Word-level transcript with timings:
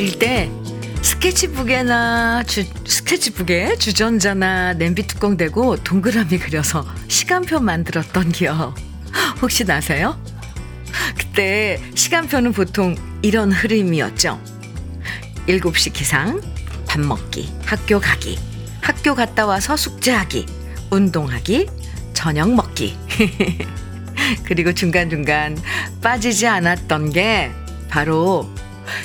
어릴 0.00 0.18
때 0.18 0.50
스케치북에나 1.02 2.44
주, 2.44 2.64
스케치북에 2.86 3.76
주전자나 3.76 4.72
냄비 4.72 5.06
뚜껑 5.06 5.36
대고 5.36 5.76
동그라미 5.76 6.38
그려서 6.38 6.86
시간표 7.08 7.60
만들었던 7.60 8.32
기억 8.32 8.74
혹시 9.42 9.64
나세요? 9.64 10.18
그때 11.18 11.82
시간표는 11.94 12.54
보통 12.54 12.96
이런 13.20 13.52
흐름이었죠. 13.52 14.40
7시 15.46 15.92
기상, 15.92 16.40
밥 16.88 17.02
먹기, 17.02 17.52
학교 17.66 18.00
가기, 18.00 18.38
학교 18.80 19.14
갔다 19.14 19.44
와서 19.44 19.76
숙제하기, 19.76 20.46
운동하기, 20.90 21.66
저녁 22.14 22.54
먹기. 22.54 22.96
그리고 24.44 24.72
중간중간 24.72 25.58
빠지지 26.00 26.46
않았던 26.46 27.10
게 27.12 27.52
바로 27.90 28.48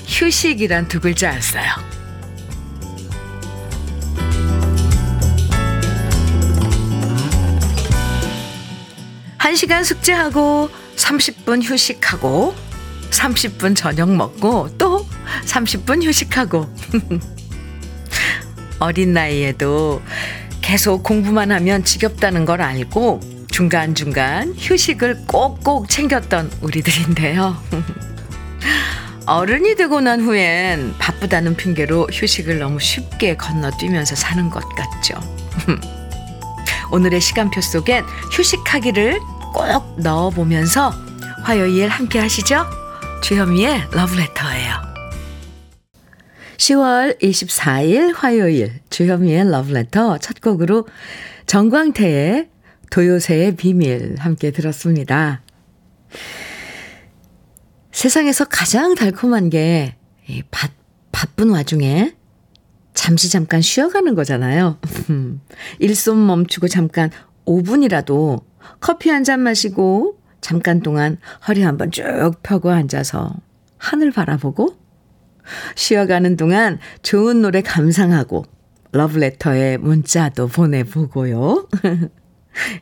휴식이란 0.07 0.88
두 0.88 0.99
글자였어요. 0.99 1.63
한 9.38 9.55
시간 9.55 9.84
숙제하고 9.84 10.70
30분 10.95 11.62
휴식하고 11.63 12.55
30분 13.12 13.76
저녁 13.76 14.09
먹고 14.13 14.70
또 14.77 15.07
30분 15.46 16.04
휴식하고 16.04 16.68
어린 18.79 19.13
나이에도 19.13 20.02
계속 20.62 21.04
공부만 21.04 21.52
하면 21.52 21.84
지겹다는 21.84 22.46
걸 22.46 22.62
알고 22.62 23.20
중간중간 23.52 24.55
휴식을 24.57 25.27
꼭꼭 25.27 25.90
챙겼던 25.90 26.52
우리들인데요. 26.62 27.55
어른이 29.27 29.76
되고 29.76 30.01
난 30.01 30.21
후엔 30.21 30.95
바쁘다는 30.99 31.55
핑계로 31.55 32.07
휴식을 32.12 32.59
너무 32.59 32.79
쉽게 32.79 33.35
건너뛰면서 33.37 34.15
사는 34.15 34.49
것 34.49 34.63
같죠. 34.76 35.15
오늘의 36.91 37.20
시간표 37.20 37.59
속엔 37.62 38.03
휴식하기를 38.31 39.20
꼭 39.53 39.99
넣어보면서 39.99 40.93
화요일 41.43 41.90
함께 41.90 42.20
하시죠. 42.20 42.65
주현미의 43.23 43.85
러브레터예요. 43.91 44.96
10월 46.57 47.20
24일 47.21 48.13
화요일 48.15 48.73
주현미의 48.91 49.49
러브레터 49.49 50.20
첫 50.20 50.40
곡으로 50.40 50.87
정광태의 51.48 52.49
도요새의 52.91 53.55
비밀 53.55 54.15
함께 54.20 54.51
들었습니다. 54.51 55.41
세상에서 57.96 58.43
가장 58.46 58.93
달콤한 58.93 59.49
게 59.49 59.96
바, 60.51 60.68
바쁜 61.13 61.49
와중에 61.49 62.13
잠시 62.93 63.29
잠깐 63.29 63.62
쉬어가는 63.62 64.16
거잖아요. 64.16 64.78
일손 65.79 66.25
멈추고 66.25 66.68
잠깐 66.68 67.09
5분이라도 67.46 68.44
커피 68.81 69.09
한 69.09 69.24
잔 69.24 69.40
마시고 69.40 70.19
잠깐 70.41 70.81
동안 70.81 71.18
허리 71.47 71.62
한번 71.63 71.90
쭉 71.90 72.34
펴고 72.44 72.69
앉아서 72.69 73.34
하늘 73.78 74.12
바라보고 74.12 74.75
쉬어가는 75.75 76.35
동안 76.35 76.80
좋은 77.02 77.42
노래 77.42 77.62
감상하고 77.62 78.44
러브레터에 78.92 79.78
문자도 79.78 80.48
보내보고요. 80.48 81.69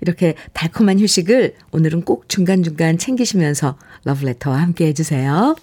이렇게 0.02 0.36
달콤한 0.54 1.00
휴식을 1.00 1.56
오늘은 1.72 2.04
꼭 2.04 2.30
중간중간 2.30 2.98
챙기시면서 2.98 3.78
러브레터와 4.06 4.62
함께 4.62 4.88
해주세요. 4.88 5.56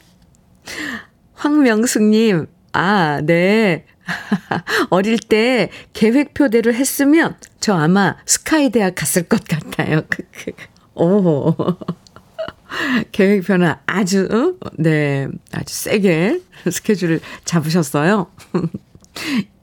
황명숙님, 1.34 2.46
아, 2.72 3.20
네. 3.22 3.86
어릴 4.90 5.18
때 5.18 5.70
계획표대로 5.92 6.72
했으면 6.74 7.36
저 7.60 7.74
아마 7.74 8.16
스카이 8.26 8.70
대학 8.70 8.94
갔을 8.94 9.22
것 9.22 9.44
같아요. 9.44 10.02
오. 10.94 11.54
계획표는 13.12 13.74
아주, 13.86 14.58
네, 14.76 15.28
아주 15.52 15.74
세게 15.74 16.40
스케줄을 16.70 17.20
잡으셨어요. 17.44 18.30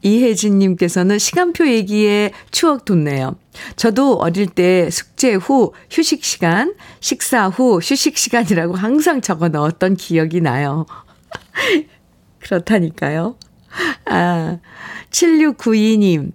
이혜진님께서는 0.01 1.19
시간표 1.19 1.67
얘기에 1.67 2.31
추억 2.51 2.85
돋네요. 2.85 3.35
저도 3.75 4.17
어릴 4.17 4.47
때 4.47 4.89
숙제 4.89 5.33
후 5.33 5.73
휴식 5.89 6.23
시간, 6.23 6.75
식사 6.99 7.47
후 7.47 7.79
휴식 7.79 8.17
시간이라고 8.17 8.75
항상 8.75 9.21
적어 9.21 9.49
넣었던 9.49 9.95
기억이 9.95 10.41
나요. 10.41 10.85
그렇다니까요. 12.39 13.35
아, 14.05 14.59
7692님. 15.11 16.31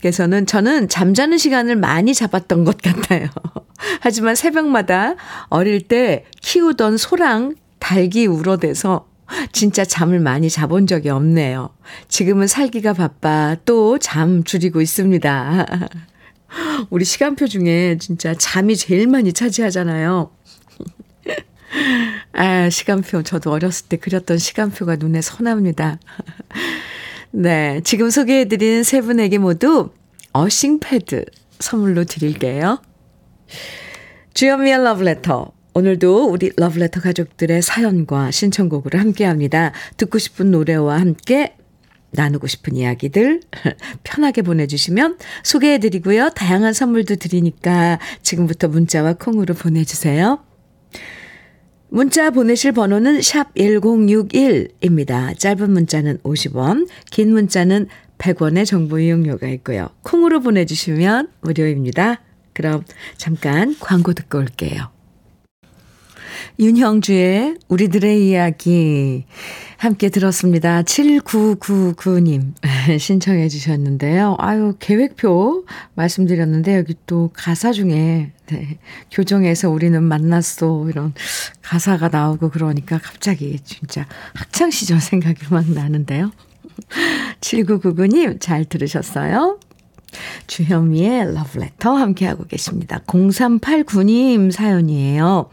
께서는 0.00 0.44
저는 0.44 0.90
잠자는 0.90 1.38
시간을 1.38 1.76
많이 1.76 2.12
잡았던 2.12 2.64
것 2.64 2.76
같아요. 2.76 3.28
하지만 4.00 4.34
새벽마다 4.34 5.14
어릴 5.48 5.80
때 5.80 6.26
키우던 6.42 6.98
소랑 6.98 7.54
닭이 7.78 8.26
울어대서 8.26 9.06
진짜 9.52 9.84
잠을 9.84 10.20
많이 10.20 10.50
자본 10.50 10.86
적이 10.86 11.10
없네요. 11.10 11.70
지금은 12.08 12.46
살기가 12.46 12.92
바빠 12.92 13.56
또 13.64 13.98
잠 13.98 14.44
줄이고 14.44 14.80
있습니다. 14.80 15.66
우리 16.90 17.04
시간표 17.04 17.46
중에 17.48 17.96
진짜 17.98 18.34
잠이 18.34 18.76
제일 18.76 19.08
많이 19.08 19.32
차지하잖아요. 19.32 20.30
아, 22.32 22.70
시간표. 22.70 23.22
저도 23.22 23.50
어렸을 23.50 23.88
때 23.88 23.96
그렸던 23.96 24.38
시간표가 24.38 24.96
눈에 24.96 25.20
선합니다. 25.20 25.98
네. 27.30 27.80
지금 27.84 28.10
소개해드린 28.10 28.82
세 28.84 29.00
분에게 29.00 29.38
모두 29.38 29.90
어싱 30.32 30.80
패드 30.80 31.24
선물로 31.58 32.04
드릴게요. 32.04 32.80
주연미의 34.34 34.82
러브레터. 34.84 35.52
오늘도 35.76 36.30
우리 36.30 36.52
러브레터 36.56 37.00
가족들의 37.00 37.60
사연과 37.60 38.30
신청곡으로 38.30 38.96
함께 38.96 39.24
합니다. 39.24 39.72
듣고 39.96 40.18
싶은 40.18 40.52
노래와 40.52 41.00
함께 41.00 41.56
나누고 42.12 42.46
싶은 42.46 42.76
이야기들 42.76 43.40
편하게 44.04 44.42
보내주시면 44.42 45.18
소개해드리고요. 45.42 46.30
다양한 46.30 46.72
선물도 46.72 47.16
드리니까 47.16 47.98
지금부터 48.22 48.68
문자와 48.68 49.14
콩으로 49.14 49.54
보내주세요. 49.54 50.38
문자 51.88 52.30
보내실 52.30 52.70
번호는 52.70 53.20
샵 53.20 53.52
1061입니다. 53.54 55.36
짧은 55.36 55.70
문자는 55.72 56.18
50원, 56.18 56.88
긴 57.10 57.32
문자는 57.32 57.88
100원의 58.18 58.64
정보 58.64 59.00
이용료가 59.00 59.48
있고요. 59.48 59.88
콩으로 60.02 60.38
보내주시면 60.38 61.30
무료입니다. 61.40 62.20
그럼 62.52 62.84
잠깐 63.16 63.76
광고 63.80 64.12
듣고 64.12 64.38
올게요. 64.38 64.93
윤형주의 66.58 67.56
우리들의 67.68 68.28
이야기 68.28 69.24
함께 69.76 70.08
들었습니다. 70.08 70.82
7999님 70.82 72.54
신청해 72.98 73.48
주셨는데요. 73.48 74.36
아유, 74.38 74.74
계획표 74.78 75.66
말씀드렸는데 75.94 76.76
여기 76.76 76.94
또 77.06 77.30
가사 77.34 77.72
중에 77.72 78.32
네, 78.46 78.78
교정에서 79.10 79.70
우리는 79.70 80.02
만났어 80.02 80.86
이런 80.88 81.14
가사가 81.62 82.08
나오고 82.08 82.50
그러니까 82.50 82.98
갑자기 82.98 83.58
진짜 83.64 84.06
학창 84.34 84.70
시절 84.70 85.00
생각이 85.00 85.46
막 85.50 85.70
나는데요. 85.70 86.30
7999님 87.40 88.40
잘 88.40 88.64
들으셨어요? 88.64 89.58
주현미의 90.46 91.34
러브레터 91.34 91.94
함께하고 91.94 92.44
계십니다. 92.44 93.00
0389님 93.06 94.50
사연이에요. 94.50 95.50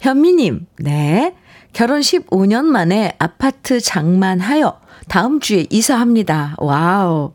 현미님, 0.00 0.66
네. 0.78 1.34
결혼 1.72 2.00
15년 2.00 2.64
만에 2.64 3.14
아파트 3.18 3.80
장만하여 3.80 4.80
다음 5.08 5.40
주에 5.40 5.66
이사합니다. 5.70 6.56
wow. 6.58 7.32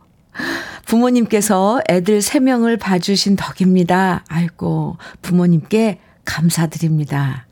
부모님께서 0.86 1.82
애들 1.90 2.20
3명을 2.20 2.80
봐주신 2.80 3.36
덕입니다. 3.36 4.24
아이고, 4.28 4.98
부모님께 5.22 6.00
감사드립니다. 6.26 7.48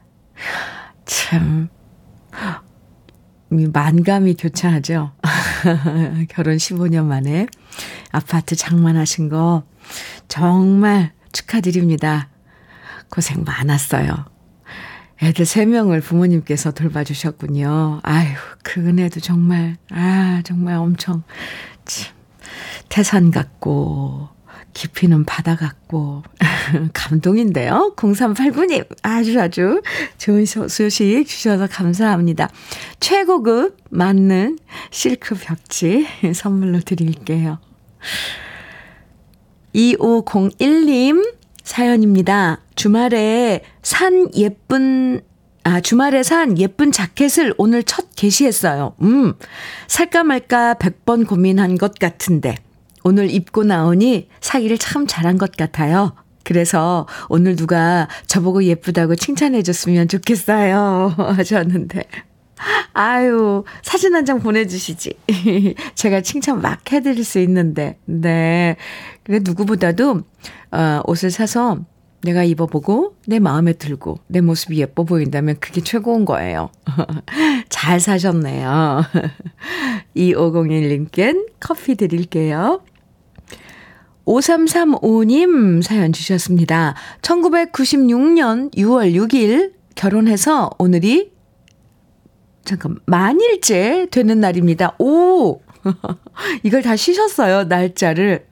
참, 1.06 1.70
만감이 3.52 4.36
교차하죠. 4.36 5.12
결혼 6.30 6.58
15년 6.58 7.06
만에 7.06 7.48
아파트 8.12 8.56
장만하신 8.56 9.30
거 9.30 9.64
정말 10.28 11.12
축하드립니다. 11.32 12.30
고생 13.10 13.44
많았어요. 13.44 14.26
애들 15.22 15.46
3명을 15.46 16.02
부모님께서 16.02 16.72
돌봐주셨군요. 16.72 18.00
아유, 18.02 18.30
그 18.64 18.80
은혜도 18.80 19.20
정말, 19.20 19.78
아, 19.92 20.42
정말 20.44 20.76
엄청, 20.78 21.22
참, 21.86 22.16
태산 22.90 23.30
같고, 23.30 24.30
깊이는 24.74 25.26
바다 25.26 25.56
같고, 25.56 26.24
감동인데요. 26.94 27.94
0389님, 27.96 28.86
아주 29.04 29.40
아주 29.40 29.82
좋은 30.18 30.46
소식 30.46 31.26
주셔서 31.26 31.68
감사합니다. 31.68 32.50
최고급 33.00 33.78
맞는 33.90 34.60
실크 34.90 35.36
벽지 35.36 36.08
선물로 36.34 36.80
드릴게요. 36.82 37.60
2501님 39.76 41.36
사연입니다. 41.64 42.60
주말에 42.76 43.64
산 43.82 44.30
예쁜 44.36 45.22
아, 45.64 45.80
주말에 45.80 46.24
산 46.24 46.58
예쁜 46.58 46.92
자켓을 46.92 47.54
오늘 47.58 47.84
첫 47.84 48.08
게시했어요. 48.16 48.96
음, 49.04 49.34
살까 49.88 50.24
말까 50.24 50.74
100번 50.76 51.28
고민한 51.28 51.78
것 51.78 52.00
같은데, 52.00 52.56
오늘 53.04 53.30
입고 53.32 53.64
나오니 53.64 54.30
사기를 54.42 54.78
참 54.78 55.08
잘한 55.08 55.38
것 55.38 55.52
같아요. 55.56 56.14
그래서 56.44 57.08
오늘 57.30 57.56
누가 57.56 58.08
저보고 58.28 58.64
예쁘다고 58.64 59.16
칭찬해 59.16 59.62
줬으면 59.64 60.08
좋겠어요. 60.08 61.14
하셨는데. 61.18 62.04
아유, 62.94 63.64
사진 63.82 64.14
한 64.16 64.26
장 64.26 64.40
보내주시지. 64.40 65.14
제가 65.96 66.22
칭찬 66.22 66.62
막 66.62 66.92
해드릴 66.92 67.24
수 67.24 67.40
있는데. 67.40 67.98
네. 68.06 68.76
그래, 69.24 69.40
누구보다도, 69.44 70.22
어, 70.72 71.02
옷을 71.06 71.32
사서 71.32 71.80
내가 72.24 72.44
입어보고 72.44 73.16
내 73.28 73.40
마음에 73.40 73.74
들고 73.74 74.20
내 74.28 74.42
모습이 74.42 74.80
예뻐 74.80 75.04
보인다면 75.04 75.58
그게 75.60 75.82
최고인 75.82 76.26
거예요. 76.26 76.70
잘 77.70 78.00
사셨네요. 78.00 79.04
2501님께 80.16 81.48
커피 81.60 81.96
드릴게요. 81.96 82.82
5335님 84.32 85.82
사연 85.82 86.14
주셨습니다. 86.14 86.96
1996년 87.22 88.74
6월 88.76 89.14
6일 89.14 89.74
결혼해서 89.96 90.72
오늘이 90.78 91.32
잠깐 92.64 92.98
만일째 93.06 94.08
되는 94.12 94.40
날입니다. 94.40 94.96
오! 95.00 95.60
이걸 96.64 96.82
다 96.82 96.96
쉬셨어요. 96.96 97.66
날짜를. 97.66 98.46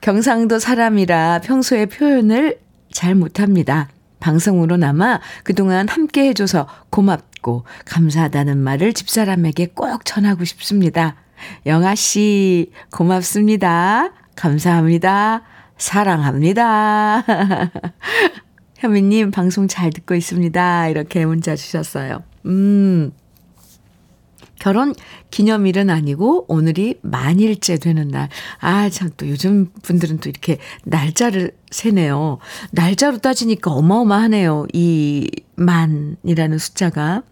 경상도 0.00 0.58
사람이라 0.58 1.40
평소에 1.42 1.86
표현을 1.86 2.60
잘 2.92 3.14
못합니다. 3.14 3.88
방송으로나마 4.20 5.20
그동안 5.42 5.88
함께 5.88 6.28
해줘서 6.28 6.68
고맙고 6.90 7.64
감사하다는 7.86 8.58
말을 8.58 8.92
집사람에게 8.92 9.70
꼭 9.74 10.04
전하고 10.04 10.44
싶습니다. 10.44 11.16
영아 11.66 11.96
씨, 11.96 12.70
고맙습니다. 12.92 14.12
감사합니다. 14.36 15.42
사랑합니다. 15.76 17.24
현미님, 18.76 19.30
방송 19.30 19.68
잘 19.68 19.90
듣고 19.90 20.14
있습니다. 20.14 20.88
이렇게 20.88 21.24
문자 21.24 21.54
주셨어요. 21.54 22.22
음, 22.46 23.12
결혼 24.58 24.94
기념일은 25.30 25.90
아니고 25.90 26.44
오늘이 26.48 26.98
만일째 27.02 27.78
되는 27.78 28.08
날. 28.08 28.28
아, 28.60 28.88
참 28.90 29.10
또 29.16 29.28
요즘 29.28 29.70
분들은 29.82 30.18
또 30.18 30.28
이렇게 30.28 30.58
날짜를 30.84 31.52
세네요. 31.70 32.38
날짜로 32.70 33.18
따지니까 33.18 33.72
어마어마하네요. 33.72 34.66
이 34.72 35.28
만이라는 35.56 36.58
숫자가. 36.58 37.22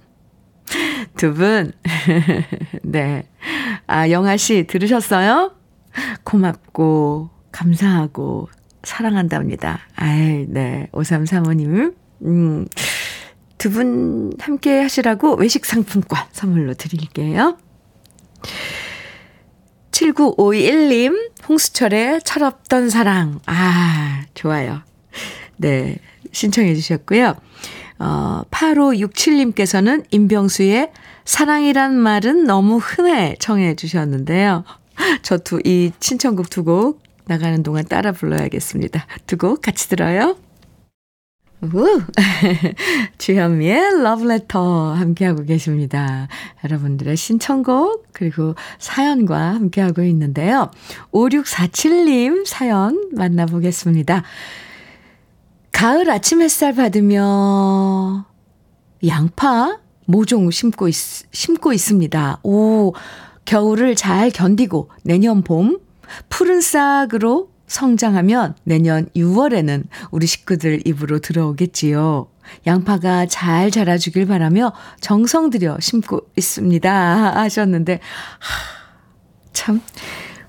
두 1.17 1.35
분, 1.35 1.73
네. 2.83 3.25
아, 3.87 4.09
영아 4.11 4.37
씨 4.37 4.67
들으셨어요? 4.69 5.53
고맙고, 6.25 7.31
감사하고, 7.53 8.49
사랑한답니다. 8.83 9.81
아이, 9.97 10.47
네. 10.49 10.89
5335님. 10.93 11.95
음, 12.23 12.67
두 13.59 13.71
분 13.71 14.33
함께 14.39 14.81
하시라고 14.81 15.35
외식 15.35 15.67
상품권 15.67 16.19
선물로 16.33 16.73
드릴게요. 16.75 17.59
7951님, 19.91 21.31
홍수철의 21.49 22.23
철없던 22.23 22.89
사랑. 22.91 23.41
아, 23.47 24.23
좋아요. 24.35 24.81
네, 25.59 25.97
신청해 26.33 26.75
주셨고요. 26.75 27.35
어, 27.99 28.43
8567님께서는 28.51 30.05
임병수의 30.11 30.91
사랑이란 31.27 31.95
말은 31.97 32.45
너무 32.45 32.79
흔해 32.79 33.37
청해 33.41 33.75
주셨는데요. 33.77 34.65
저 35.23 35.39
두, 35.39 35.61
이 35.65 35.93
신청곡 36.01 36.51
두 36.51 36.65
곡 36.65 37.03
나가는 37.27 37.63
동안 37.63 37.85
따라 37.85 38.13
불러야겠습니다. 38.13 39.07
두 39.27 39.37
곡 39.37 39.63
같이 39.63 39.89
들어요. 39.89 40.37
우! 41.63 42.01
주현미의 43.19 44.03
러브레터 44.03 44.95
함께하고 44.95 45.45
계십니다. 45.45 46.27
여러분들의 46.65 47.17
신청곡, 47.17 48.07
그리고 48.13 48.55
사연과 48.79 49.39
함께하고 49.57 50.03
있는데요. 50.05 50.71
5647님 51.13 52.47
사연 52.47 53.11
만나보겠습니다. 53.13 54.23
가을 55.71 56.11
아침 56.11 56.41
햇살 56.41 56.75
받으며 56.75 58.25
양파, 59.07 59.79
모종 60.07 60.51
심고, 60.51 60.89
있, 60.89 60.95
심고 60.95 61.73
있습니다. 61.75 62.41
오, 62.43 62.95
겨울을 63.51 63.97
잘 63.97 64.31
견디고 64.31 64.91
내년 65.03 65.43
봄 65.43 65.81
푸른 66.29 66.61
싹으로 66.61 67.51
성장하면 67.67 68.55
내년 68.63 69.09
6월에는 69.17 69.89
우리 70.13 70.29
식구들 70.29 70.87
입으로 70.87 71.19
들어오겠지요. 71.19 72.29
양파가 72.69 73.27
잘 73.27 73.73
자라주길 73.73 74.27
바라며 74.27 74.73
정성 75.01 75.51
들여 75.51 75.79
심고 75.81 76.29
있습니다. 76.37 77.41
하셨는데, 77.41 77.95
하, 77.95 79.51
참, 79.53 79.81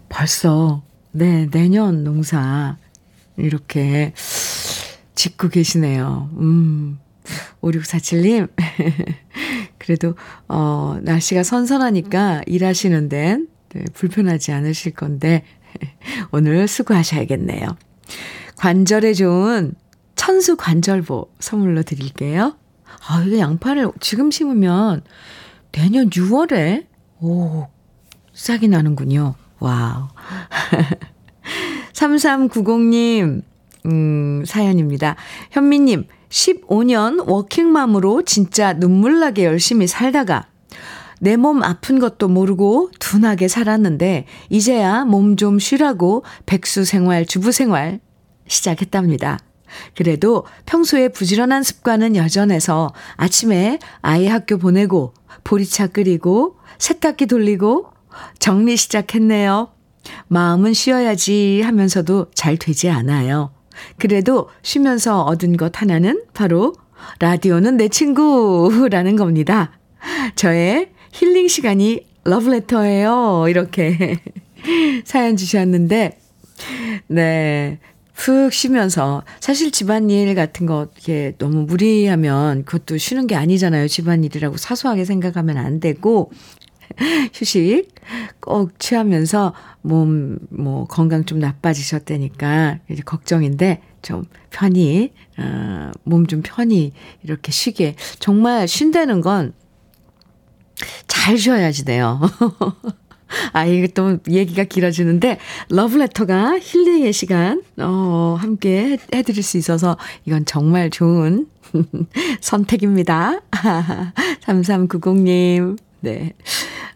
벌써, 0.07 0.83
네, 1.11 1.47
내년 1.49 2.03
농사, 2.03 2.77
이렇게 3.35 4.13
짓고 5.15 5.49
계시네요. 5.49 6.29
음, 6.37 6.99
5647님. 7.61 8.49
그래도, 9.81 10.13
어, 10.47 10.99
날씨가 11.01 11.41
선선하니까 11.41 12.43
일하시는데, 12.45 13.39
네, 13.73 13.83
불편하지 13.95 14.51
않으실 14.51 14.93
건데, 14.93 15.43
오늘 16.31 16.67
수고하셔야겠네요. 16.67 17.67
관절에 18.57 19.15
좋은 19.15 19.73
천수 20.15 20.55
관절보 20.55 21.31
선물로 21.39 21.81
드릴게요. 21.81 22.55
아, 23.07 23.23
이게 23.25 23.39
양파를 23.39 23.89
지금 23.99 24.29
심으면 24.29 25.01
내년 25.71 26.11
6월에, 26.11 26.85
오, 27.21 27.65
싹이 28.33 28.67
나는군요. 28.67 29.33
wow. 29.59 30.09
3390님, 31.93 33.41
음, 33.87 34.43
사연입니다. 34.45 35.15
현미님, 35.49 36.05
15년 36.31 37.27
워킹맘으로 37.29 38.23
진짜 38.23 38.73
눈물나게 38.73 39.45
열심히 39.45 39.85
살다가 39.87 40.47
내 41.19 41.35
몸 41.37 41.61
아픈 41.63 41.99
것도 41.99 42.27
모르고 42.29 42.89
둔하게 42.99 43.47
살았는데 43.47 44.25
이제야 44.49 45.05
몸 45.05 45.35
좀 45.37 45.59
쉬라고 45.59 46.23
백수 46.47 46.83
생활, 46.83 47.25
주부 47.27 47.51
생활 47.51 47.99
시작했답니다. 48.47 49.37
그래도 49.95 50.45
평소에 50.65 51.09
부지런한 51.09 51.61
습관은 51.63 52.15
여전해서 52.15 52.91
아침에 53.17 53.77
아이 54.01 54.27
학교 54.27 54.57
보내고 54.57 55.13
보리차 55.43 55.87
끓이고 55.87 56.57
세탁기 56.79 57.27
돌리고 57.27 57.91
정리 58.39 58.75
시작했네요. 58.75 59.69
마음은 60.27 60.73
쉬어야지 60.73 61.61
하면서도 61.63 62.31
잘 62.33 62.57
되지 62.57 62.89
않아요. 62.89 63.51
그래도 63.97 64.49
쉬면서 64.61 65.23
얻은 65.23 65.57
것 65.57 65.81
하나는 65.81 66.23
바로 66.33 66.73
라디오는 67.19 67.77
내 67.77 67.87
친구라는 67.87 69.15
겁니다. 69.15 69.79
저의 70.35 70.89
힐링 71.11 71.47
시간이 71.47 72.05
러브레터예요. 72.23 73.45
이렇게 73.49 74.19
사연 75.05 75.37
주셨는데, 75.37 76.19
네. 77.07 77.79
푹 78.13 78.53
쉬면서 78.53 79.23
사실 79.39 79.71
집안일 79.71 80.35
같은 80.35 80.67
거 80.67 80.89
이렇게 80.93 81.33
너무 81.39 81.63
무리하면 81.63 82.65
그것도 82.65 82.99
쉬는 82.99 83.25
게 83.25 83.33
아니잖아요. 83.33 83.87
집안일이라고 83.87 84.57
사소하게 84.57 85.05
생각하면 85.05 85.57
안 85.57 85.79
되고 85.79 86.31
휴식 87.33 87.87
꼭 88.39 88.79
취하면서 88.79 89.53
몸 89.81 90.37
뭐 90.49 90.85
건강 90.85 91.25
좀 91.25 91.39
나빠지셨다니까 91.39 92.79
이제 92.89 93.01
걱정인데 93.03 93.81
좀 94.01 94.23
편히 94.49 95.11
어, 95.37 95.91
몸 96.03 96.27
좀 96.27 96.41
편히 96.43 96.91
이렇게 97.23 97.51
쉬게 97.51 97.95
정말 98.19 98.67
쉰다는 98.67 99.21
건 99.21 99.53
잘 101.07 101.37
쉬어야지 101.37 101.85
돼요. 101.85 102.19
아, 103.53 103.65
이게 103.65 103.87
또 103.87 104.17
얘기가 104.29 104.65
길어지는데, 104.65 105.37
러브레터가 105.69 106.59
힐링의 106.59 107.13
시간, 107.13 107.61
어, 107.77 108.35
함께 108.39 108.97
해, 109.13 109.21
드릴 109.21 109.41
수 109.41 109.57
있어서 109.57 109.97
이건 110.25 110.45
정말 110.45 110.89
좋은 110.89 111.47
선택입니다. 112.41 113.39
3390님, 114.41 115.77
네. 116.01 116.33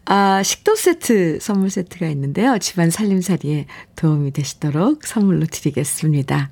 아, 0.04 0.42
식도 0.42 0.74
세트, 0.76 1.38
선물 1.40 1.70
세트가 1.70 2.08
있는데요. 2.08 2.58
집안 2.58 2.90
살림살이에 2.90 3.66
도움이 3.96 4.32
되시도록 4.32 5.04
선물로 5.06 5.46
드리겠습니다. 5.46 6.50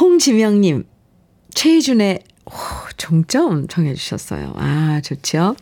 홍지명님, 0.00 0.84
최희준의 1.54 2.20
오, 2.46 2.52
종점 2.96 3.68
정해주셨어요. 3.68 4.54
아, 4.56 5.00
좋죠. 5.02 5.54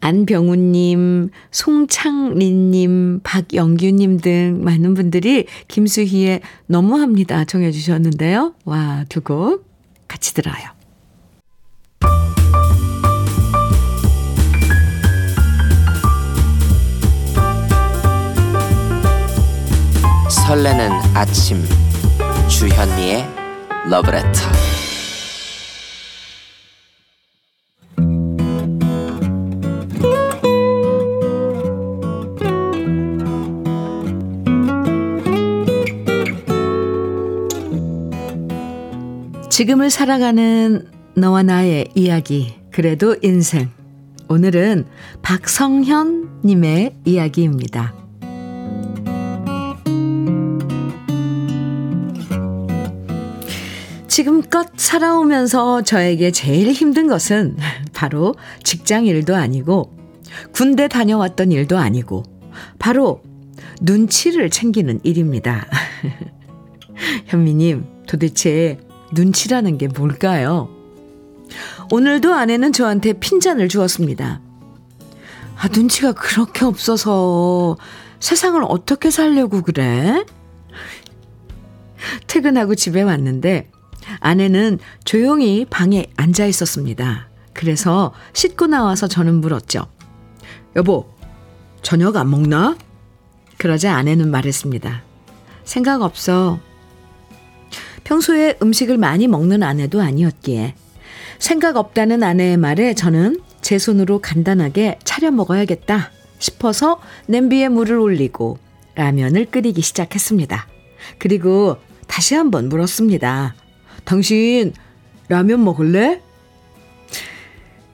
안병우님, 0.00 1.30
송창린님, 1.50 3.20
박영규님 3.22 4.20
등 4.20 4.60
많은 4.64 4.94
분들이 4.94 5.46
김수희의 5.68 6.40
너무합니다 6.66 7.44
정해주셨는데요. 7.44 8.54
와, 8.64 9.04
두 9.08 9.20
곡 9.20 9.66
같이 10.06 10.32
들어요. 10.32 10.54
설레는 20.48 20.90
아침. 21.12 21.62
주현미의 22.48 23.22
러브레터. 23.90 24.30
지금을 39.50 39.90
살아가는 39.90 40.86
너와 41.14 41.42
나의 41.42 41.88
이야기 41.94 42.54
그래도 42.70 43.16
인생. 43.20 43.68
오늘은 44.30 44.86
박성현 45.20 46.40
님의 46.42 46.94
이야기입니다. 47.04 47.97
지금껏 54.18 54.66
살아오면서 54.76 55.82
저에게 55.82 56.32
제일 56.32 56.72
힘든 56.72 57.06
것은 57.06 57.56
바로 57.94 58.34
직장 58.64 59.06
일도 59.06 59.36
아니고 59.36 59.96
군대 60.50 60.88
다녀왔던 60.88 61.52
일도 61.52 61.78
아니고 61.78 62.24
바로 62.80 63.22
눈치를 63.80 64.50
챙기는 64.50 64.98
일입니다. 65.04 65.68
현미님, 67.26 67.86
도대체 68.08 68.80
눈치라는 69.12 69.78
게 69.78 69.86
뭘까요? 69.86 70.68
오늘도 71.92 72.34
아내는 72.34 72.72
저한테 72.72 73.12
핀잔을 73.12 73.68
주었습니다. 73.68 74.40
아, 75.54 75.68
눈치가 75.68 76.10
그렇게 76.10 76.64
없어서 76.64 77.76
세상을 78.18 78.60
어떻게 78.66 79.12
살려고 79.12 79.62
그래? 79.62 80.24
퇴근하고 82.26 82.74
집에 82.74 83.02
왔는데 83.02 83.70
아내는 84.20 84.78
조용히 85.04 85.66
방에 85.68 86.06
앉아 86.16 86.46
있었습니다. 86.46 87.28
그래서 87.52 88.12
씻고 88.32 88.66
나와서 88.68 89.08
저는 89.08 89.34
물었죠. 89.40 89.86
여보, 90.76 91.08
저녁 91.82 92.16
안 92.16 92.30
먹나? 92.30 92.76
그러자 93.56 93.94
아내는 93.96 94.30
말했습니다. 94.30 95.02
생각 95.64 96.02
없어. 96.02 96.60
평소에 98.04 98.56
음식을 98.62 98.96
많이 98.96 99.28
먹는 99.28 99.62
아내도 99.62 100.00
아니었기에 100.00 100.74
생각 101.38 101.76
없다는 101.76 102.22
아내의 102.22 102.56
말에 102.56 102.94
저는 102.94 103.40
제 103.60 103.78
손으로 103.78 104.20
간단하게 104.20 104.98
차려 105.04 105.30
먹어야겠다 105.30 106.10
싶어서 106.38 107.00
냄비에 107.26 107.68
물을 107.68 107.98
올리고 107.98 108.58
라면을 108.94 109.46
끓이기 109.46 109.82
시작했습니다. 109.82 110.66
그리고 111.18 111.76
다시 112.06 112.34
한번 112.34 112.68
물었습니다. 112.68 113.54
당신 114.08 114.72
라면 115.28 115.62
먹을래? 115.62 116.22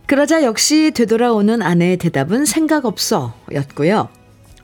그러자 0.07 0.45
역시 0.45 0.93
되돌아오는 0.95 1.61
아내의 1.61 1.97
대답은 1.97 2.45
생각 2.45 2.85
없어 2.85 3.35
였고요. 3.53 4.09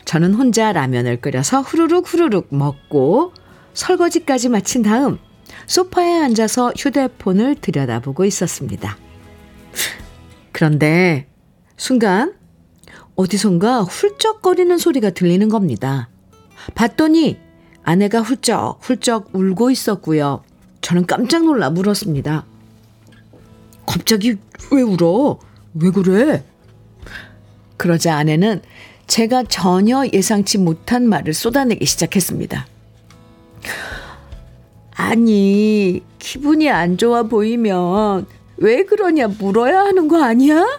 저는 0.04 0.35
혼자 0.35 0.73
라면을 0.73 1.21
끓여서 1.21 1.62
후루룩 1.62 2.04
후루룩 2.07 2.54
먹고 2.54 3.33
설거지까지 3.75 4.49
마친 4.49 4.83
다음 4.83 5.19
소파에 5.66 6.21
앉아서 6.21 6.73
휴대폰을 6.78 7.57
들여다보고 7.57 8.25
있었습니다. 8.26 8.97
그런데 10.52 11.26
순간 11.76 12.33
어디선가 13.16 13.83
훌쩍거리는 13.83 14.78
소리가 14.78 15.11
들리는 15.11 15.49
겁니다. 15.49 16.11
봤더니 16.76 17.38
아내가 17.83 18.21
훌쩍 18.21 18.78
훌쩍 18.83 19.30
울고 19.35 19.73
있었고요. 19.73 20.45
저는 20.80 21.06
깜짝 21.06 21.44
놀라 21.44 21.70
물었습니다. 21.70 22.44
갑자기 23.87 24.37
왜 24.72 24.82
울어? 24.82 25.38
왜 25.75 25.90
그래? 25.90 26.44
그러자 27.76 28.16
아내는 28.16 28.62
제가 29.06 29.44
전혀 29.44 30.04
예상치 30.12 30.58
못한 30.58 31.08
말을 31.08 31.34
쏟아내기 31.34 31.84
시작했습니다. 31.87 32.66
아니, 34.94 36.02
기분이 36.18 36.68
안 36.70 36.96
좋아 36.99 37.22
보이면 37.25 38.26
왜 38.58 38.84
그러냐 38.84 39.28
물어야 39.28 39.80
하는 39.80 40.08
거 40.08 40.22
아니야? 40.22 40.78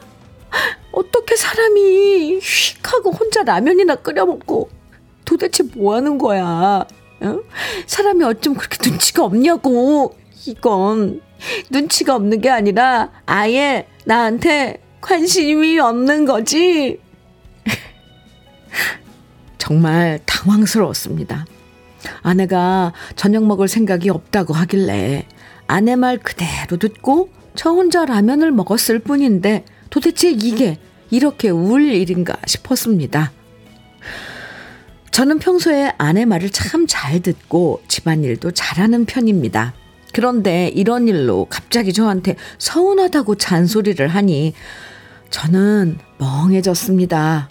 어떻게 0.91 1.35
사람이 1.35 2.39
휙 2.39 2.93
하고 2.93 3.11
혼자 3.11 3.43
라면이나 3.43 3.95
끓여 3.95 4.25
먹고 4.25 4.69
도대체 5.25 5.63
뭐 5.75 5.95
하는 5.95 6.17
거야? 6.17 6.85
응? 7.23 7.43
사람이 7.85 8.23
어쩜 8.23 8.55
그렇게 8.55 8.89
눈치가 8.89 9.23
없냐고. 9.23 10.15
이건 10.45 11.21
눈치가 11.69 12.15
없는 12.15 12.41
게 12.41 12.49
아니라 12.49 13.11
아예 13.25 13.87
나한테 14.05 14.81
관심이 15.01 15.79
없는 15.79 16.25
거지. 16.25 16.99
정말 19.57 20.19
당황스러웠습니다. 20.25 21.45
아내가 22.23 22.93
저녁 23.15 23.45
먹을 23.45 23.67
생각이 23.67 24.09
없다고 24.09 24.53
하길래 24.53 25.27
아내 25.67 25.95
말 25.95 26.17
그대로 26.17 26.77
듣고 26.77 27.29
저 27.55 27.69
혼자 27.69 28.05
라면을 28.05 28.51
먹었을 28.51 28.99
뿐인데 28.99 29.65
도대체 29.89 30.31
이게 30.31 30.79
이렇게 31.09 31.49
울 31.49 31.83
일인가 31.91 32.35
싶었습니다. 32.45 33.31
저는 35.11 35.39
평소에 35.39 35.91
아내 35.97 36.25
말을 36.25 36.49
참 36.49 36.87
잘 36.87 37.19
듣고 37.19 37.81
집안일도 37.87 38.51
잘하는 38.51 39.05
편입니다. 39.05 39.73
그런데 40.13 40.69
이런 40.69 41.07
일로 41.07 41.47
갑자기 41.49 41.93
저한테 41.93 42.35
서운하다고 42.57 43.35
잔소리를 43.35 44.05
하니 44.07 44.53
저는 45.29 45.97
멍해졌습니다. 46.17 47.49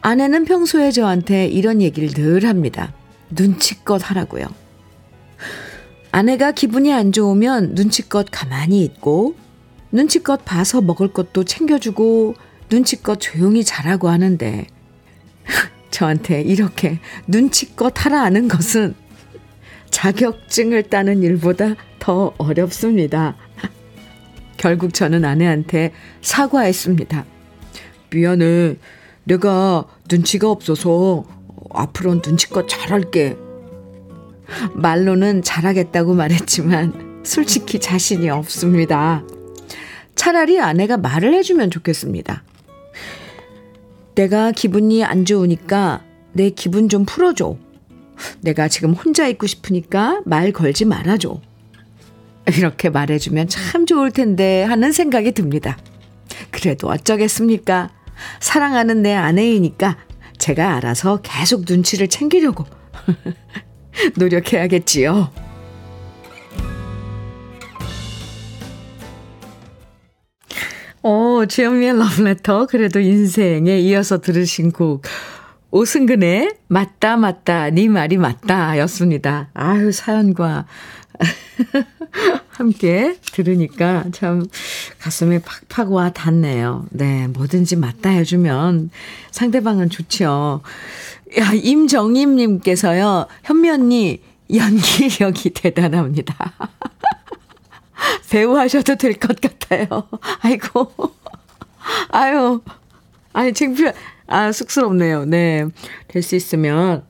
아내는 0.00 0.44
평소에 0.44 0.90
저한테 0.92 1.46
이런 1.46 1.82
얘기를 1.82 2.08
늘 2.10 2.46
합니다. 2.46 2.92
눈치껏 3.30 4.00
하라고요. 4.10 4.46
아내가 6.12 6.52
기분이 6.52 6.92
안 6.92 7.12
좋으면 7.12 7.74
눈치껏 7.74 8.26
가만히 8.30 8.82
있고, 8.84 9.34
눈치껏 9.92 10.44
봐서 10.44 10.80
먹을 10.80 11.12
것도 11.12 11.44
챙겨주고, 11.44 12.34
눈치껏 12.70 13.20
조용히 13.20 13.64
자라고 13.64 14.08
하는데, 14.08 14.66
저한테 15.90 16.42
이렇게 16.42 17.00
눈치껏 17.26 17.92
하라 17.96 18.22
하는 18.22 18.48
것은 18.48 18.94
자격증을 19.90 20.84
따는 20.84 21.22
일보다 21.22 21.74
더 21.98 22.32
어렵습니다. 22.38 23.36
결국 24.56 24.94
저는 24.94 25.24
아내한테 25.24 25.92
사과했습니다. 26.22 27.24
미안해. 28.10 28.76
내가 29.24 29.84
눈치가 30.10 30.50
없어서 30.50 31.24
앞으로는 31.72 32.22
눈치껏 32.24 32.68
잘할게. 32.68 33.36
말로는 34.74 35.42
잘하겠다고 35.42 36.14
말했지만 36.14 37.22
솔직히 37.24 37.78
자신이 37.78 38.28
없습니다. 38.30 39.22
차라리 40.14 40.60
아내가 40.60 40.96
말을 40.96 41.32
해주면 41.34 41.70
좋겠습니다. 41.70 42.42
내가 44.14 44.52
기분이 44.52 45.04
안 45.04 45.24
좋으니까 45.24 46.02
내 46.32 46.50
기분 46.50 46.88
좀 46.88 47.04
풀어줘. 47.04 47.56
내가 48.40 48.68
지금 48.68 48.92
혼자 48.92 49.26
있고 49.28 49.46
싶으니까 49.46 50.20
말 50.24 50.52
걸지 50.52 50.84
말아줘. 50.84 51.40
이렇게 52.56 52.90
말해주면 52.90 53.48
참 53.48 53.86
좋을 53.86 54.10
텐데 54.10 54.62
하는 54.64 54.92
생각이 54.92 55.32
듭니다. 55.32 55.78
그래도 56.50 56.88
어쩌겠습니까? 56.88 57.90
사랑하는 58.40 59.02
내 59.02 59.14
아내이니까 59.14 59.96
제가 60.38 60.76
알아서 60.76 61.20
계속 61.22 61.64
눈치를 61.68 62.08
챙기려고 62.08 62.64
노력해야겠지요. 64.16 65.49
어, 71.02 71.44
주현미의 71.46 71.98
러브레터. 71.98 72.66
그래도 72.66 73.00
인생에 73.00 73.78
이어서 73.78 74.20
들으신 74.20 74.70
곡. 74.70 75.02
오승근의 75.70 76.56
맞다, 76.66 77.16
맞다, 77.16 77.70
네 77.70 77.88
말이 77.88 78.16
맞다 78.16 78.76
였습니다. 78.78 79.50
아유, 79.54 79.92
사연과 79.92 80.66
함께 82.50 83.16
들으니까 83.32 84.04
참 84.12 84.44
가슴에 84.98 85.40
팍팍 85.68 85.92
와 85.92 86.10
닿네요. 86.10 86.86
네, 86.90 87.28
뭐든지 87.28 87.76
맞다 87.76 88.10
해주면 88.10 88.90
상대방은 89.30 89.90
좋죠. 89.90 90.60
야, 91.38 91.52
임정임님께서요, 91.52 93.26
현미 93.44 93.70
언니, 93.70 94.20
연기력이 94.52 95.50
대단합니다. 95.54 96.52
배우 98.30 98.56
하셔도 98.56 98.94
될 98.96 99.14
것 99.14 99.40
같아요. 99.40 100.08
아이고. 100.40 100.92
아유. 102.10 102.60
아니, 103.32 103.52
창피해. 103.52 103.92
아, 104.26 104.52
쑥스럽네요. 104.52 105.24
네. 105.24 105.66
될 106.08 106.22
수 106.22 106.36
있으면 106.36 107.04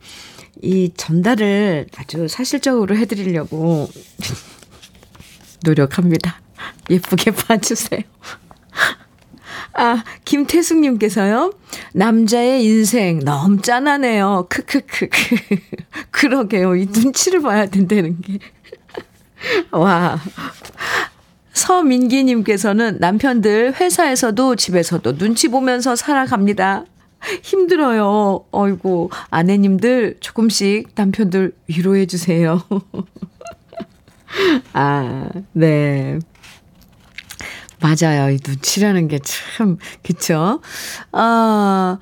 이 0.62 0.92
전달을 0.96 1.86
아주 1.96 2.28
사실적으로 2.28 2.96
해드리려고 2.96 3.88
노력합니다. 5.64 6.40
예쁘게 6.88 7.30
봐주세요. 7.36 8.00
아, 9.74 10.02
김태숙님께서요. 10.24 11.52
남자의 11.94 12.64
인생 12.64 13.20
너무 13.20 13.60
짠하네요. 13.62 14.46
크크크크. 14.48 15.08
그러게요. 16.10 16.76
이 16.76 16.86
눈치를 16.86 17.40
봐야 17.40 17.66
된다는 17.66 18.20
게. 18.20 18.38
와. 19.70 20.18
서민기님께서는 21.60 22.96
남편들 23.00 23.74
회사에서도 23.78 24.56
집에서도 24.56 25.18
눈치 25.18 25.48
보면서 25.48 25.94
살아갑니다. 25.94 26.84
힘들어요. 27.42 28.46
어이고, 28.50 29.10
아내님들 29.28 30.16
조금씩 30.20 30.88
남편들 30.94 31.52
위로해 31.66 32.06
주세요. 32.06 32.62
아, 34.72 35.28
네. 35.52 36.18
맞아요. 37.82 38.30
이 38.30 38.38
눈치라는 38.46 39.08
게 39.08 39.18
참, 39.22 39.76
그쵸? 40.02 40.62
아, 41.12 41.98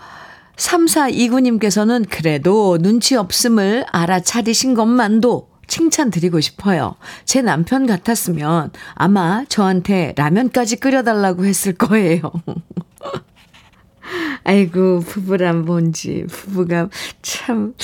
3429님께서는 0.54 2.06
그래도 2.08 2.78
눈치 2.78 3.16
없음을 3.16 3.84
알아차리신 3.90 4.74
것만도 4.74 5.48
칭찬드리고 5.68 6.40
싶어요. 6.40 6.96
제 7.25 7.42
남편 7.42 7.87
같았으면 7.87 8.72
아마 8.94 9.44
저한테 9.48 10.14
라면까지 10.16 10.76
끓여달라고 10.76 11.44
했을 11.44 11.75
거예요. 11.75 12.20
아이고, 14.44 15.00
부부란 15.00 15.64
뭔지, 15.64 16.25
부부가 16.28 16.88
참. 17.22 17.75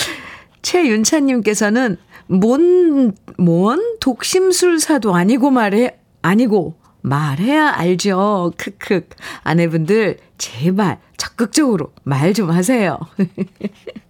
최윤찬님께서는 0.63 1.99
뭔, 2.27 3.13
뭔 3.39 3.97
독심술사도 4.01 5.15
아니고 5.15 5.51
말해, 5.51 5.99
아니고 6.23 6.79
말해야 7.03 7.75
알죠. 7.77 8.53
크크. 8.57 9.09
아내분들, 9.43 10.19
제발 10.39 11.01
적극적으로 11.19 11.93
말 12.03 12.33
좀 12.33 12.51
하세요. 12.51 12.99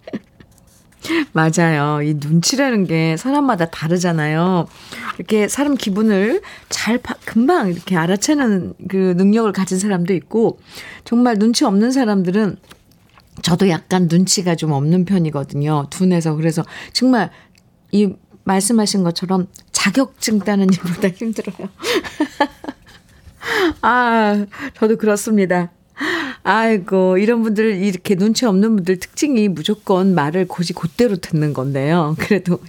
맞아요. 1.32 2.02
이 2.02 2.14
눈치라는 2.14 2.84
게 2.84 3.16
사람마다 3.16 3.66
다르잖아요. 3.66 4.66
이렇게 5.18 5.48
사람 5.48 5.74
기분을 5.74 6.40
잘 6.68 7.00
금방 7.24 7.68
이렇게 7.68 7.96
알아채는 7.96 8.74
그 8.88 9.14
능력을 9.16 9.50
가진 9.52 9.78
사람도 9.78 10.14
있고 10.14 10.58
정말 11.04 11.38
눈치 11.38 11.64
없는 11.64 11.92
사람들은 11.92 12.56
저도 13.42 13.68
약간 13.68 14.08
눈치가 14.10 14.54
좀 14.54 14.72
없는 14.72 15.04
편이거든요. 15.04 15.86
둔해서 15.90 16.34
그래서 16.36 16.64
정말 16.92 17.30
이 17.92 18.14
말씀하신 18.44 19.02
것처럼 19.02 19.48
자격증 19.72 20.38
따는 20.40 20.68
일보다 20.72 21.08
힘들어요. 21.14 21.68
아, 23.82 24.46
저도 24.74 24.96
그렇습니다. 24.96 25.70
아이고, 26.44 27.18
이런 27.18 27.42
분들, 27.42 27.82
이렇게 27.82 28.14
눈치 28.14 28.44
없는 28.44 28.76
분들 28.76 28.98
특징이 28.98 29.48
무조건 29.48 30.14
말을 30.14 30.46
고지 30.46 30.74
곧대로 30.74 31.16
듣는 31.16 31.54
건데요. 31.54 32.14
그래도, 32.20 32.60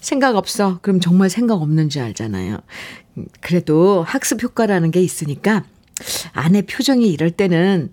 생각 0.00 0.36
없어. 0.36 0.80
그럼 0.82 1.00
정말 1.00 1.30
생각 1.30 1.62
없는 1.62 1.88
줄 1.88 2.02
알잖아요. 2.02 2.58
그래도 3.40 4.02
학습 4.02 4.42
효과라는 4.42 4.90
게 4.90 5.00
있으니까, 5.00 5.64
아내 6.32 6.62
표정이 6.62 7.08
이럴 7.08 7.30
때는 7.30 7.92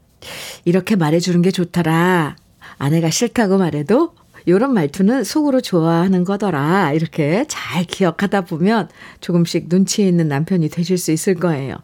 이렇게 0.65 0.95
말해주는 0.95 1.41
게 1.43 1.51
좋더라. 1.51 2.35
아내가 2.77 3.09
싫다고 3.09 3.57
말해도 3.59 4.15
요런 4.47 4.73
말투는 4.73 5.23
속으로 5.23 5.61
좋아하는 5.61 6.23
거더라. 6.23 6.93
이렇게 6.93 7.45
잘 7.47 7.83
기억하다 7.83 8.41
보면 8.41 8.89
조금씩 9.21 9.69
눈치 9.69 10.07
있는 10.07 10.27
남편이 10.27 10.69
되실 10.69 10.97
수 10.97 11.11
있을 11.11 11.35
거예요. 11.35 11.75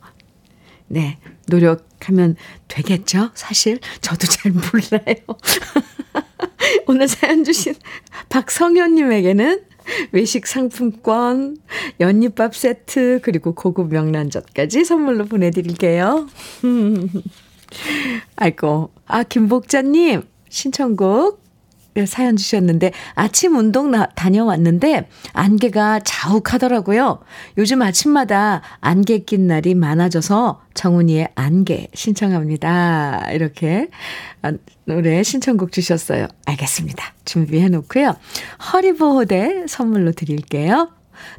네. 0.88 1.18
노력 1.48 1.91
하면 2.10 2.36
되겠죠? 2.68 3.32
사실 3.34 3.80
저도 4.02 4.28
잘 4.28 4.52
몰라요. 4.52 5.16
오늘 6.88 7.08
사연 7.08 7.44
주신 7.44 7.76
박성현님에게는 8.30 9.66
외식 10.12 10.48
상품권, 10.48 11.58
연잎밥 12.00 12.56
세트, 12.56 13.20
그리고 13.24 13.54
고급 13.54 13.92
명란젓까지 13.92 14.86
선물로 14.86 15.26
보내드릴게요. 15.26 16.28
아이고, 18.36 18.92
아, 19.08 19.24
김복자님, 19.24 20.22
신청곡 20.50 21.41
네, 21.41 21.41
사연 22.06 22.38
주셨는데 22.38 22.92
아침 23.16 23.58
운동 23.58 23.92
나, 23.92 24.08
다녀왔는데 24.08 25.10
안개가 25.34 26.02
자욱하더라고요. 26.04 27.20
요즘 27.58 27.82
아침마다 27.82 28.62
안개 28.80 29.20
낀 29.20 29.48
날이 29.48 29.76
많아져서 29.76 30.62
정훈이의 30.74 31.30
안개 31.36 31.88
신청합니다. 31.94 33.30
이렇게 33.34 33.90
아, 34.42 34.54
노래 34.86 35.22
신청곡 35.24 35.72
주셨어요. 35.72 36.28
알겠습니다. 36.46 37.14
준비해 37.26 37.68
놓고요. 37.70 38.16
허리보호대 38.72 39.66
선물로 39.68 40.14
드릴게요. 40.14 40.90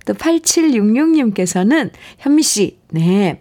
또 0.07 0.15
8766님께서는 0.15 1.91
현미 2.19 2.43
씨, 2.43 2.79
네. 2.91 3.41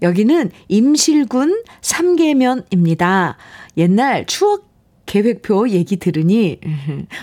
여기는 0.00 0.50
임실군 0.68 1.64
삼계면입니다. 1.80 3.36
옛날 3.76 4.26
추억 4.26 4.71
계획표 5.12 5.68
얘기 5.68 5.98
들으니 5.98 6.58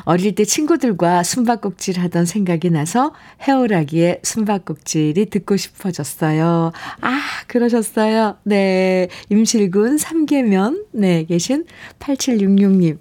어릴 0.05 0.35
때 0.35 0.45
친구들과 0.45 1.23
숨바꼭질 1.23 1.99
하던 1.99 2.25
생각이 2.25 2.69
나서 2.69 3.15
해오라기에 3.47 4.19
숨바꼭질이 4.21 5.25
듣고 5.31 5.57
싶어졌어요. 5.57 6.71
아, 7.01 7.19
그러셨어요. 7.47 8.37
네. 8.43 9.07
임실군 9.29 9.97
삼계면, 9.97 10.85
네, 10.91 11.23
계신 11.23 11.65
8766님. 11.97 12.99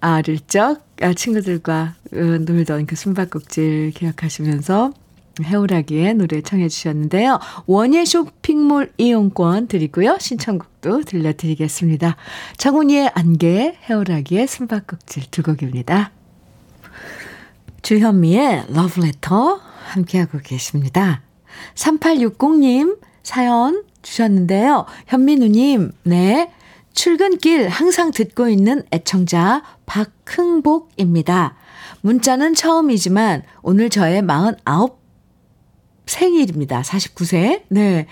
아, 0.00 0.16
어릴 0.18 0.40
적 0.46 0.84
아, 1.00 1.14
친구들과 1.14 1.94
어, 2.12 2.16
놀던 2.16 2.84
그 2.84 2.96
숨바꼭질 2.96 3.92
기억하시면서 3.92 4.92
해오라기에 5.44 6.14
노래 6.14 6.40
청해 6.40 6.68
주셨는데요. 6.68 7.38
원예 7.66 8.04
쇼핑몰 8.04 8.92
이용권 8.98 9.68
드리고요. 9.68 10.18
신청곡도 10.20 11.02
들려드리겠습니다. 11.02 12.16
정훈이의 12.56 13.10
안개, 13.14 13.76
해오라기의 13.88 14.46
숨바꼭질 14.46 15.24
두 15.30 15.42
곡입니다. 15.42 16.12
주현미의 17.82 18.64
러브레터 18.68 19.60
함께하고 19.86 20.38
계십니다. 20.42 21.22
3860님 21.74 22.98
사연 23.22 23.84
주셨는데요. 24.02 24.86
현민우님, 25.06 25.92
네. 26.04 26.52
출근길 26.92 27.68
항상 27.68 28.10
듣고 28.10 28.48
있는 28.48 28.82
애청자 28.92 29.62
박흥복입니다. 29.86 31.54
문자는 32.02 32.54
처음이지만 32.54 33.42
오늘 33.62 33.90
저의 33.90 34.22
49 34.22 34.99
생일입니다. 36.10 36.82
49세. 36.82 37.62
네. 37.68 38.06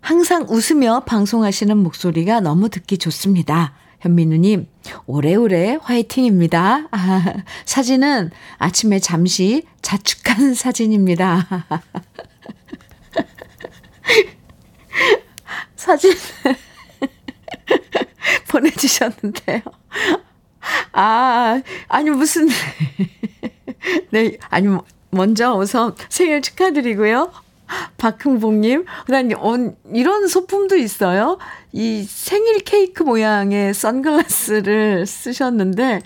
항상 0.00 0.46
웃으며 0.48 1.04
방송하시는 1.04 1.76
목소리가 1.78 2.40
너무 2.40 2.68
듣기 2.68 2.98
좋습니다. 2.98 3.74
현민우님, 4.00 4.68
오래오래 5.06 5.78
화이팅입니다. 5.82 6.88
아, 6.90 7.24
사진은 7.64 8.30
아침에 8.58 9.00
잠시 9.00 9.64
자축한 9.82 10.54
사진입니다. 10.60 11.66
사진. 15.74 16.12
보내주셨는데요. 18.48 19.62
아, 20.92 21.60
아니, 21.88 22.10
무슨. 22.10 22.48
네, 24.10 24.36
아니, 24.50 24.68
먼저 25.10 25.54
우선 25.54 25.94
생일 26.08 26.42
축하드리고요. 26.42 27.32
박흥복님, 27.98 28.86
난 29.08 29.30
어, 29.34 29.74
이런 29.92 30.26
소품도 30.26 30.76
있어요. 30.76 31.38
이 31.72 32.02
생일 32.08 32.60
케이크 32.60 33.02
모양의 33.02 33.74
선글라스를 33.74 35.06
쓰셨는데, 35.06 36.00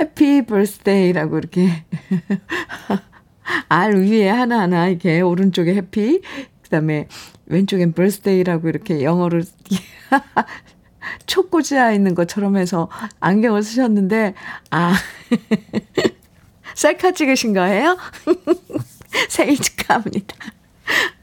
해피 0.00 0.46
버스데이라고 0.46 1.38
이렇게. 1.38 1.84
알 3.68 3.94
위에 3.96 4.28
하나하나 4.28 4.88
이렇게 4.88 5.20
오른쪽에 5.20 5.74
해피, 5.74 6.20
그 6.62 6.68
다음에 6.70 7.08
왼쪽엔 7.46 7.94
birthday라고 7.94 8.68
이렇게 8.68 9.02
영어로 9.02 9.42
촉 11.26 11.50
꽂아 11.50 11.92
있는 11.92 12.14
것처럼 12.14 12.56
해서 12.56 12.88
안경을 13.20 13.62
쓰셨는데, 13.62 14.34
아, 14.70 14.94
셀카 16.80 17.10
찍으신 17.10 17.52
거예요? 17.52 17.98
생일 19.28 19.58
축하합니다. 19.58 20.34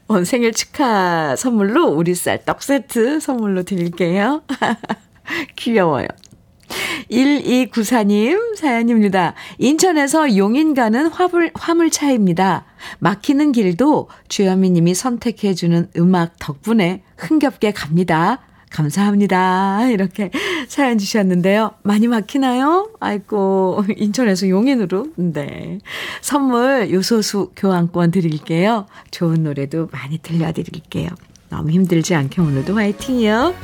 오늘 0.06 0.24
생일 0.24 0.52
축하 0.52 1.34
선물로 1.34 1.88
우리 1.88 2.14
쌀 2.14 2.44
떡 2.44 2.62
세트 2.62 3.18
선물로 3.18 3.64
드릴게요. 3.64 4.42
귀여워요. 5.56 6.06
1294님 7.10 8.54
사연입니다. 8.54 9.34
인천에서 9.58 10.36
용인 10.36 10.74
가는 10.74 11.08
화물, 11.08 11.50
화물차입니다. 11.54 12.64
막히는 13.00 13.50
길도 13.50 14.10
주현미 14.28 14.70
님이 14.70 14.94
선택해주는 14.94 15.90
음악 15.96 16.38
덕분에 16.38 17.02
흥겹게 17.16 17.72
갑니다. 17.72 18.47
감사합니다. 18.70 19.88
이렇게 19.90 20.30
사연 20.68 20.98
주셨는데요. 20.98 21.72
많이 21.82 22.06
막히나요? 22.06 22.90
아이고, 23.00 23.84
인천에서 23.96 24.48
용인으로? 24.48 25.08
네. 25.16 25.78
선물 26.20 26.90
요소수 26.90 27.52
교환권 27.56 28.10
드릴게요. 28.10 28.86
좋은 29.10 29.42
노래도 29.42 29.88
많이 29.92 30.18
들려드릴게요. 30.18 31.08
너무 31.48 31.70
힘들지 31.70 32.14
않게 32.14 32.40
오늘도 32.40 32.74
화이팅이요. 32.74 33.54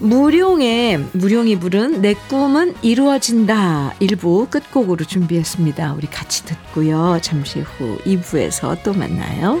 무룡의 0.00 0.98
무룡이 1.12 1.58
부른 1.58 2.00
내 2.00 2.14
꿈은 2.14 2.74
이루어진다 2.80 3.96
일부 4.00 4.46
끝곡으로 4.48 5.04
준비했습니다. 5.04 5.92
우리 5.92 6.06
같이 6.06 6.46
듣고요. 6.46 7.18
잠시 7.20 7.60
후 7.60 7.98
2부에서 8.06 8.82
또 8.82 8.94
만나요. 8.94 9.60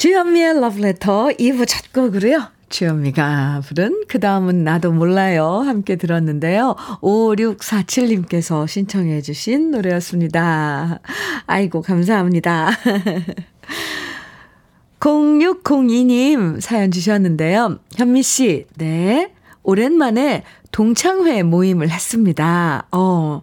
주현미의 0.00 0.56
Letter 0.56 1.36
2부 1.36 1.68
첫 1.68 1.92
곡으로요. 1.92 2.48
주현미가 2.70 3.60
부른 3.66 4.04
그 4.08 4.18
다음은 4.18 4.64
나도 4.64 4.92
몰라요. 4.92 5.56
함께 5.56 5.96
들었는데요. 5.96 6.74
5647님께서 7.02 8.66
신청해 8.66 9.20
주신 9.20 9.70
노래였습니다. 9.70 11.00
아이고, 11.44 11.82
감사합니다. 11.82 12.70
0602님 15.00 16.62
사연 16.62 16.90
주셨는데요. 16.90 17.80
현미 17.94 18.22
씨, 18.22 18.64
네. 18.78 19.34
오랜만에 19.62 20.44
동창회 20.72 21.42
모임을 21.42 21.90
했습니다. 21.90 22.86
어, 22.90 23.42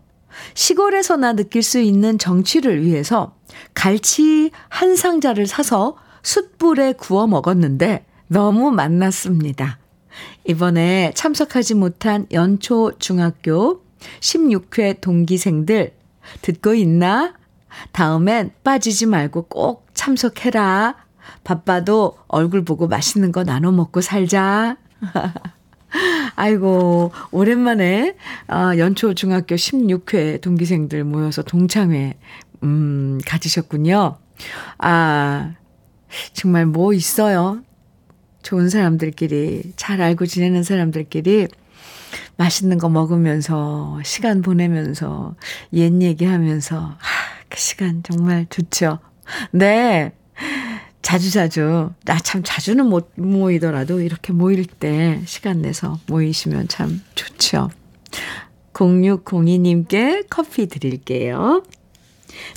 시골에서나 0.55 1.33
느낄 1.33 1.61
수 1.61 1.77
있는 1.77 2.17
정취를 2.17 2.83
위해서 2.83 3.35
갈치 3.75 4.49
한 4.69 4.95
상자를 4.95 5.45
사서 5.45 5.97
숯불에 6.27 6.93
구워 6.93 7.25
먹었는데 7.25 8.05
너무 8.27 8.71
맛났습니다. 8.71 9.79
이번에 10.45 11.13
참석하지 11.15 11.75
못한 11.75 12.27
연초 12.33 12.91
중학교 12.99 13.81
16회 14.19 14.99
동기생들 14.99 15.93
듣고 16.41 16.73
있나? 16.73 17.33
다음엔 17.93 18.51
빠지지 18.61 19.05
말고 19.05 19.43
꼭 19.43 19.87
참석해라. 19.93 20.97
바빠도 21.45 22.17
얼굴 22.27 22.65
보고 22.65 22.87
맛있는 22.87 23.31
거 23.31 23.45
나눠 23.45 23.71
먹고 23.71 24.01
살자. 24.01 24.75
아이고, 26.35 27.13
오랜만에, 27.31 28.17
아, 28.47 28.77
연초 28.77 29.13
중학교 29.13 29.55
16회 29.55 30.41
동기생들 30.41 31.05
모여서 31.05 31.41
동창회, 31.41 32.17
음, 32.63 33.19
가지셨군요. 33.25 34.17
아, 34.79 35.53
정말 36.37 36.67
뭐 36.67 36.93
있어요. 36.93 37.63
좋은 38.43 38.69
사람들끼리, 38.69 39.73
잘 39.75 40.01
알고 40.03 40.27
지내는 40.27 40.61
사람들끼리 40.61 41.47
맛있는 42.37 42.77
거 42.77 42.89
먹으면서, 42.89 43.99
시간 44.05 44.43
보내면서, 44.43 45.35
옛 45.73 45.99
얘기하면서, 45.99 46.79
하, 46.79 46.95
그 47.49 47.57
시간 47.59 48.03
정말 48.03 48.45
좋죠. 48.51 48.99
네. 49.51 50.13
자주자주, 51.01 51.89
나 52.05 52.19
참 52.19 52.43
자주는 52.45 52.85
못 52.85 53.13
모이더라도 53.15 53.99
이렇게 54.01 54.31
모일 54.31 54.67
때 54.67 55.21
시간 55.25 55.63
내서 55.63 55.97
모이시면 56.05 56.67
참 56.67 57.01
좋죠. 57.15 57.71
0602님께 58.73 60.27
커피 60.29 60.67
드릴게요. 60.67 61.63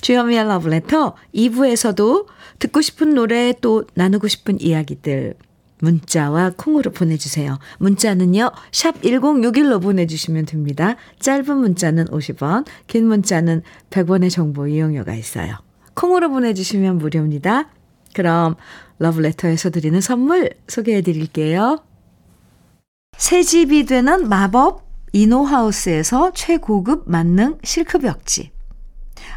주현미의 0.01 0.45
러브레터 0.45 1.15
2부에서도 1.35 2.27
듣고 2.59 2.81
싶은 2.81 3.15
노래 3.15 3.55
또 3.61 3.85
나누고 3.95 4.29
싶은 4.29 4.61
이야기들 4.61 5.35
문자와 5.81 6.53
콩으로 6.57 6.91
보내주세요. 6.91 7.59
문자는요. 7.79 8.51
샵 8.73 9.01
1061로 9.01 9.83
보내주시면 9.83 10.47
됩니다. 10.47 10.97
짧은 11.21 11.57
문자는 11.57 12.07
50원, 12.07 12.67
긴 12.87 13.07
문자는 13.07 13.63
100원의 13.91 14.31
정보 14.31 14.67
이용료가 14.67 15.15
있어요. 15.15 15.57
콩으로 15.95 16.31
보내주시면 16.31 16.99
무료입니다. 16.99 17.71
그럼 18.15 18.57
러브레터에서 18.99 19.71
드리는 19.71 20.01
선물 20.01 20.51
소개해 20.69 21.03
드릴게요. 21.03 21.83
새 23.17 23.43
집이 23.43 23.87
되는 23.87 24.29
마법 24.29 24.89
이노하우스에서 25.13 26.33
최고급 26.35 27.05
만능 27.07 27.59
실크벽지. 27.63 28.53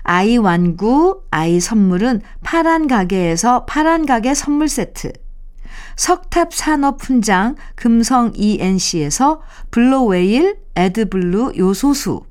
아이 0.03 0.37
완구, 0.37 1.23
아이 1.31 1.59
선물은 1.59 2.21
파란 2.43 2.87
가게에서 2.87 3.65
파란 3.65 4.05
가게 4.05 4.33
선물 4.33 4.67
세트. 4.67 5.13
석탑 5.95 6.53
산업 6.53 7.01
훈장 7.01 7.55
금성 7.75 8.31
ENC에서 8.35 9.41
블로웨일 9.71 10.57
에드블루 10.75 11.53
요소수. 11.57 12.21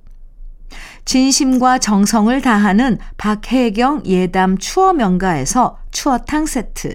진심과 1.04 1.78
정성을 1.78 2.40
다하는 2.42 2.98
박혜경 3.16 4.02
예담 4.06 4.58
추어 4.58 4.92
명가에서 4.92 5.78
추어탕 5.90 6.46
세트. 6.46 6.94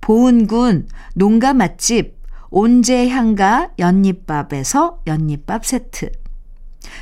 보은군 0.00 0.88
농가 1.14 1.54
맛집 1.54 2.16
온재향가 2.50 3.70
연잎밥에서 3.78 5.00
연잎밥 5.06 5.64
세트. 5.64 6.10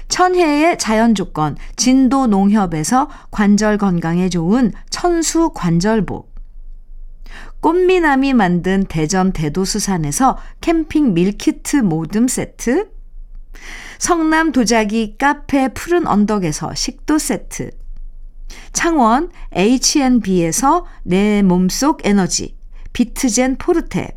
천혜의 0.09 0.79
자연 0.79 1.15
조건 1.15 1.57
진도 1.77 2.27
농협에서 2.27 3.09
관절 3.31 3.79
건강에 3.79 4.29
좋은 4.29 4.73
천수 4.91 5.51
관절보. 5.55 6.29
꽃미남이 7.61 8.35
만든 8.35 8.85
대전 8.85 9.33
대도수산에서 9.33 10.37
캠핑 10.61 11.15
밀키트 11.15 11.79
모듬 11.79 12.29
세트. 12.29 12.91
성남 13.99 14.53
도자기 14.53 15.17
카페 15.17 15.69
푸른 15.69 16.07
언덕에서 16.07 16.75
식도 16.75 17.19
세트. 17.19 17.71
창원 18.73 19.31
H&B에서 19.55 20.85
내 21.05 21.43
몸속 21.43 22.05
에너지 22.05 22.57
비트젠 22.93 23.57
포르테 23.57 24.17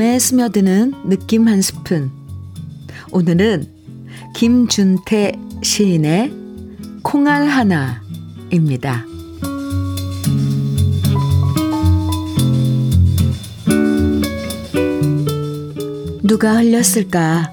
마음에 0.00 0.18
스며드는 0.18 0.94
느낌 1.10 1.46
한 1.46 1.60
스푼. 1.60 2.10
오늘은 3.12 3.66
김준태 4.34 5.32
시인의 5.62 6.32
콩알 7.02 7.46
하나입니다. 7.46 9.04
누가 16.22 16.56
흘렸을까? 16.56 17.52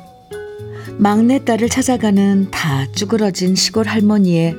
막내딸을 1.00 1.68
찾아가는 1.68 2.50
다 2.50 2.90
쭈그러진 2.94 3.56
시골 3.56 3.88
할머니의 3.88 4.56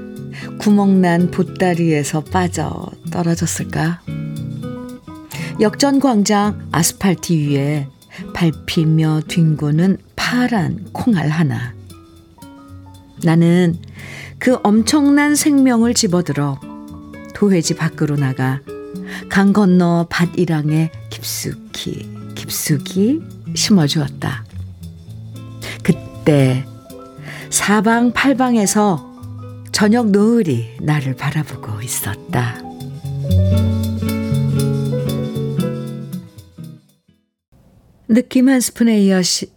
구멍난 0.59 1.31
보따리에서 1.31 2.23
빠져 2.25 2.91
떨어졌을까? 3.11 4.03
역전 5.61 5.99
광장 5.99 6.69
아스팔트 6.71 7.33
위에 7.33 7.89
밟히며 8.33 9.23
뒹구는 9.27 9.99
파란 10.15 10.85
콩알 10.93 11.29
하나. 11.29 11.75
나는 13.25 13.77
그 14.39 14.59
엄청난 14.63 15.35
생명을 15.35 15.95
집어들어 15.95 16.61
도회지 17.35 17.75
밖으로 17.75 18.15
나가 18.15 18.61
강 19.29 19.53
건너 19.53 20.07
밭이랑에 20.09 20.93
깊숙이 21.11 22.09
깊숙이 22.37 23.21
심어주었다. 23.57 24.45
그때 25.83 26.65
사방팔방에서 27.51 29.09
저녁 29.73 30.11
노을이 30.11 30.77
나를 30.81 31.17
바라보고 31.17 31.83
있었다. 31.83 32.68
느낌 38.11 38.49
한 38.49 38.61
스푼에 38.61 39.07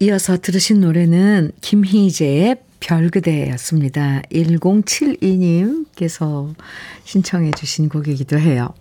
이어서 0.02 0.38
들으신 0.38 0.82
노래는 0.82 1.54
김희재의 1.62 2.58
별그대였습니다. 2.82 4.24
1072님께서 4.30 6.54
신청해 7.06 7.52
주신 7.52 7.88
곡이기도 7.88 8.38
해요. 8.38 8.74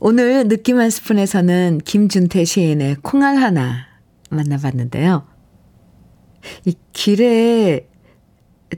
오늘 0.00 0.48
느낌 0.48 0.78
한 0.78 0.88
스푼에서는 0.88 1.82
김준태 1.84 2.46
시인의 2.46 2.96
콩알 3.02 3.36
하나 3.36 3.88
만나봤는데요. 4.30 5.26
이 6.64 6.74
길에 6.94 7.86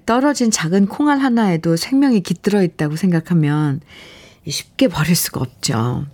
떨어진 0.07 0.51
작은 0.51 0.87
콩알 0.87 1.18
하나에도 1.18 1.77
생명이 1.77 2.22
깃들어 2.22 2.64
있다고 2.64 2.96
생각하면 2.96 3.81
쉽게 4.48 4.88
버릴 4.88 5.14
수가 5.14 5.40
없죠. 5.40 6.07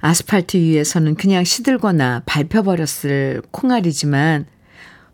아스팔트 0.00 0.56
위에서는 0.56 1.14
그냥 1.16 1.44
시들거나 1.44 2.22
밟혀버렸을 2.26 3.42
콩알이지만 3.50 4.46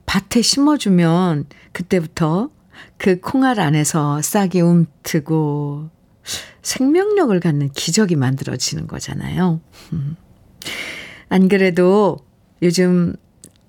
밭에 0.06 0.42
심어주면 0.42 1.46
그때부터 1.72 2.50
그 2.96 3.20
콩알 3.20 3.60
안에서 3.60 4.22
싹이 4.22 4.60
움트고 4.60 5.90
생명력을 6.62 7.38
갖는 7.40 7.70
기적이 7.70 8.16
만들어지는 8.16 8.86
거잖아요. 8.86 9.60
음. 9.92 10.16
안 11.28 11.48
그래도 11.48 12.18
요즘 12.62 13.14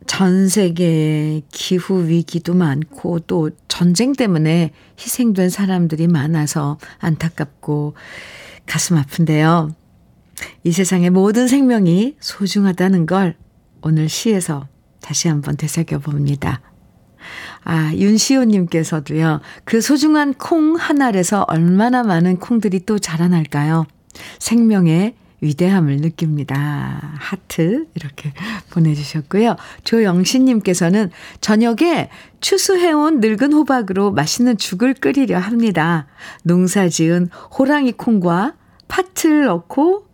전 0.07 0.47
세계에 0.47 1.43
기후 1.51 2.07
위기도 2.07 2.55
많고 2.55 3.19
또 3.19 3.51
전쟁 3.67 4.13
때문에 4.13 4.71
희생된 4.99 5.49
사람들이 5.49 6.07
많아서 6.07 6.77
안타깝고 6.99 7.93
가슴 8.65 8.97
아픈데요. 8.97 9.75
이 10.63 10.71
세상의 10.71 11.09
모든 11.09 11.47
생명이 11.47 12.15
소중하다는 12.19 13.05
걸 13.05 13.35
오늘 13.81 14.09
시에서 14.09 14.67
다시 15.01 15.27
한번 15.27 15.57
되새겨 15.57 15.99
봅니다. 15.99 16.61
아, 17.63 17.91
윤시호님께서도요, 17.93 19.41
그 19.63 19.81
소중한 19.81 20.33
콩 20.33 20.75
한 20.75 21.01
알에서 21.01 21.45
얼마나 21.47 22.03
많은 22.03 22.37
콩들이 22.37 22.85
또 22.85 22.99
자라날까요? 22.99 23.85
생명의 24.39 25.15
위대함을 25.41 25.97
느낍니다. 25.97 27.13
하트, 27.17 27.85
이렇게 27.95 28.33
보내주셨고요. 28.71 29.55
조영신님께서는 29.83 31.11
저녁에 31.41 32.09
추수해온 32.41 33.19
늙은 33.19 33.53
호박으로 33.53 34.11
맛있는 34.11 34.57
죽을 34.57 34.93
끓이려 34.93 35.37
합니다. 35.37 36.07
농사 36.43 36.89
지은 36.89 37.29
호랑이 37.57 37.93
콩과 37.93 38.55
팥을 38.87 39.45
넣고 39.45 40.08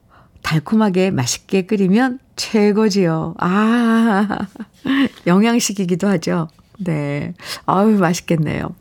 달콤하게 0.46 1.10
맛있게 1.10 1.64
끓이면 1.64 2.20
최고지요. 2.36 3.34
아, 3.40 4.48
영양식이기도 5.26 6.08
하죠. 6.08 6.50
네. 6.78 7.34
아유, 7.66 7.98
맛있겠네요. 7.98 8.76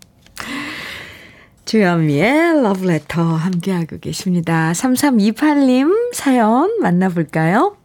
주현미의 1.64 2.62
러브레터 2.62 3.22
함께하고 3.22 3.98
계십니다. 3.98 4.72
3328님 4.72 6.12
사연 6.12 6.78
만나볼까요? 6.80 7.78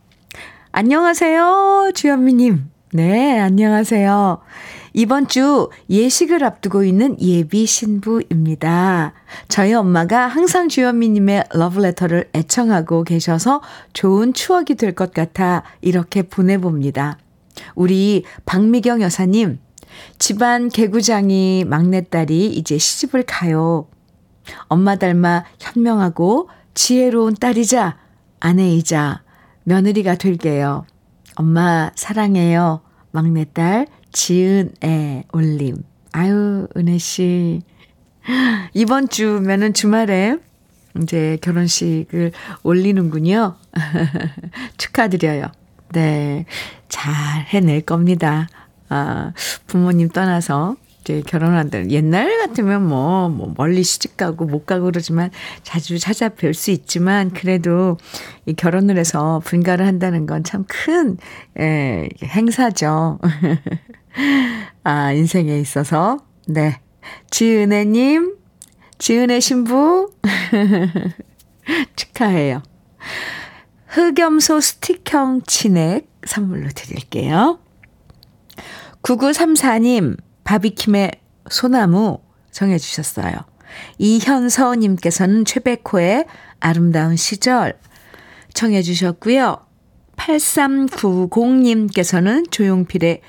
안녕하세요, 0.74 1.94
주현미님. 1.96 2.70
네, 2.92 3.40
안녕하세요. 3.40 4.42
이번 4.94 5.28
주 5.28 5.70
예식을 5.90 6.44
앞두고 6.44 6.84
있는 6.84 7.20
예비 7.22 7.66
신부입니다. 7.66 9.14
저희 9.48 9.74
엄마가 9.74 10.28
항상 10.28 10.70
주현미님의 10.70 11.46
러브레터를 11.54 12.30
애청하고 12.34 13.04
계셔서 13.04 13.62
좋은 13.94 14.34
추억이 14.34 14.76
될 14.76 14.94
것 14.94 15.14
같아 15.14 15.64
이렇게 15.82 16.24
보내봅니다. 16.24 17.18
우리 17.76 18.24
박미경 18.46 19.02
여사님, 19.02 19.60
집안 20.18 20.70
개구장이 20.70 21.66
막내딸이 21.68 22.48
이제 22.48 22.78
시집을 22.78 23.24
가요. 23.24 23.88
엄마 24.68 24.96
닮아 24.96 25.46
현명하고 25.60 26.50
지혜로운 26.74 27.36
딸이자 27.36 27.98
아내이자 28.40 29.22
며느리가 29.64 30.16
될게요. 30.16 30.86
엄마 31.36 31.92
사랑해요. 31.96 32.82
막내딸 33.12 33.88
지은애 34.12 35.24
올림. 35.32 35.84
아유, 36.12 36.68
은혜씨. 36.76 37.62
이번 38.74 39.10
주면은 39.10 39.74
주말에 39.74 40.38
이제 41.02 41.38
결혼식을 41.42 42.32
올리는군요. 42.64 43.56
축하드려요. 44.78 45.46
네. 45.94 46.46
잘 46.88 47.14
해낼 47.48 47.82
겁니다. 47.82 48.48
아, 48.90 49.34
부모님 49.68 50.10
떠나서 50.10 50.76
이제 51.02 51.24
결혼한다는 51.26 51.92
옛날 51.92 52.38
같으면 52.40 52.88
뭐, 52.88 53.30
뭐 53.30 53.54
멀리 53.58 53.84
시집 53.84 54.18
가고 54.18 54.46
못 54.46 54.66
가고 54.66 54.86
그러지만 54.86 55.32
자주 55.64 55.96
찾아뵐 55.96 56.54
수 56.54 56.72
있지만 56.72 57.32
그래도 57.32 57.98
이 58.46 58.54
결혼을 58.54 58.98
해서 58.98 59.42
분가를 59.46 59.88
한다는 59.88 60.26
건 60.26 60.44
참큰 60.44 61.18
예, 61.60 62.10
행사죠. 62.24 63.20
아, 64.84 65.12
인생에 65.12 65.60
있어서 65.60 66.18
네. 66.48 66.80
지은혜님, 67.32 68.36
지은혜 68.98 69.40
신부 69.40 70.14
축하해요. 71.96 72.62
흑염소 73.88 74.60
스틱형 74.60 75.44
진액 75.48 76.08
선물로 76.26 76.70
드릴게요. 76.76 77.60
9934님, 79.02 80.18
바비킴의 80.44 81.12
소나무 81.50 82.20
정해주셨어요. 82.52 83.34
이현서님께서는 83.98 85.46
최백호의 85.46 86.26
아름다운 86.60 87.16
시절 87.16 87.80
청해주셨고요. 88.54 89.66
8390님께서는 90.18 92.52
조용필의 92.52 93.22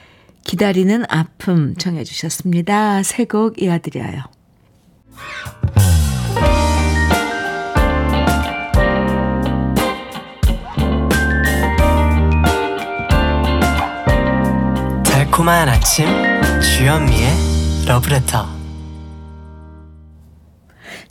기다리는 0.44 1.04
아픔 1.08 1.74
청해 1.76 2.04
주셨습니다. 2.04 3.02
새 3.02 3.24
곡 3.24 3.60
이어드려요. 3.62 4.22
달콤한 15.04 15.68
아침 15.68 16.06
주현미의 16.60 17.28
러브레터 17.86 18.46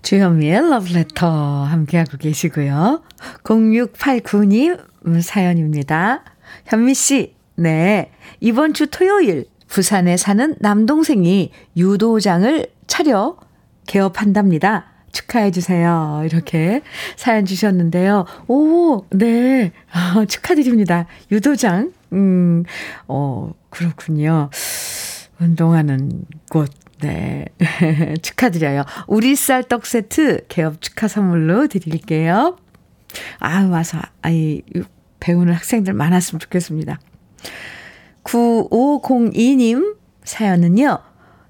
주현미의 0.01 0.69
러브레터 0.69 1.63
함께하고 1.65 2.17
계시고요. 2.17 3.03
0689님 3.43 5.21
사연입니다. 5.21 6.23
현미 6.65 6.93
씨, 6.93 7.35
네. 7.59 8.09
이번 8.39 8.73
주 8.73 8.87
토요일 8.87 9.45
부산에 9.67 10.15
사는 10.15 10.55
남동생이 10.59 11.51
유도장을 11.75 12.65
차려 12.87 13.37
개업한답니다. 13.85 14.85
축하해 15.11 15.51
주세요. 15.51 16.21
이렇게 16.25 16.81
사연 17.17 17.45
주셨는데요. 17.45 18.25
오, 18.47 19.03
네. 19.09 19.73
아, 19.91 20.23
축하드립니다. 20.25 21.05
유도장. 21.31 21.91
음, 22.13 22.63
어, 23.07 23.51
그렇군요. 23.69 24.49
운동하는 25.39 26.25
곳. 26.49 26.71
네. 27.01 27.45
축하드려요. 28.21 28.83
우리 29.07 29.35
쌀떡 29.35 29.85
세트 29.85 30.45
개업 30.47 30.81
축하 30.81 31.07
선물로 31.07 31.67
드릴게요. 31.67 32.57
아, 33.39 33.67
와서, 33.69 33.99
아이, 34.21 34.61
배우는 35.19 35.53
학생들 35.53 35.93
많았으면 35.93 36.39
좋겠습니다. 36.39 36.99
9502님 38.23 39.95
사연은요. 40.23 40.99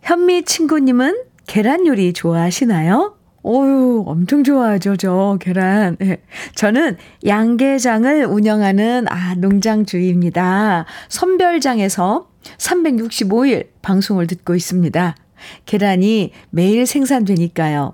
현미 0.01 0.43
친구님은 0.45 1.23
계란 1.47 1.85
요리 1.87 2.13
좋아하시나요? 2.13 3.15
오유, 3.41 4.03
엄청 4.05 4.43
좋아하죠, 4.43 4.97
저 4.97 5.37
계란. 5.39 5.95
네. 5.99 6.21
저는 6.55 6.97
양계장을 7.25 8.25
운영하는 8.25 9.05
아, 9.09 9.35
농장 9.35 9.85
주입니다. 9.85 10.85
선별장에서 11.07 12.29
365일 12.57 13.67
방송을 13.81 14.27
듣고 14.27 14.55
있습니다. 14.55 15.15
계란이 15.65 16.31
매일 16.49 16.85
생산되니까요. 16.85 17.91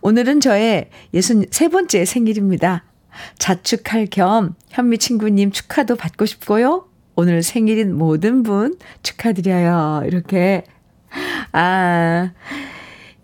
오늘은 0.00 0.40
저의 0.40 0.88
63번째 1.14 2.04
생일입니다. 2.06 2.84
자축할 3.38 4.06
겸 4.10 4.54
현미 4.70 4.98
친구님 4.98 5.50
축하도 5.50 5.96
받고 5.96 6.26
싶고요. 6.26 6.86
오늘 7.16 7.42
생일인 7.42 7.96
모든 7.96 8.42
분 8.42 8.76
축하드려요. 9.02 10.02
이렇게. 10.06 10.64
아, 11.52 12.32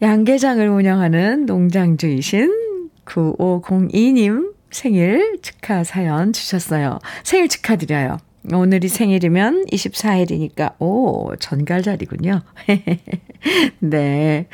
양계장을 0.00 0.66
운영하는 0.66 1.44
농장주이신 1.46 2.88
9502님 3.04 4.54
생일 4.70 5.38
축하 5.42 5.84
사연 5.84 6.32
주셨어요. 6.32 6.98
생일 7.22 7.48
축하드려요. 7.48 8.16
오늘이 8.52 8.88
생일이면 8.88 9.66
24일이니까, 9.66 10.80
오, 10.80 11.36
전갈자리군요. 11.36 12.40
네. 13.78 14.48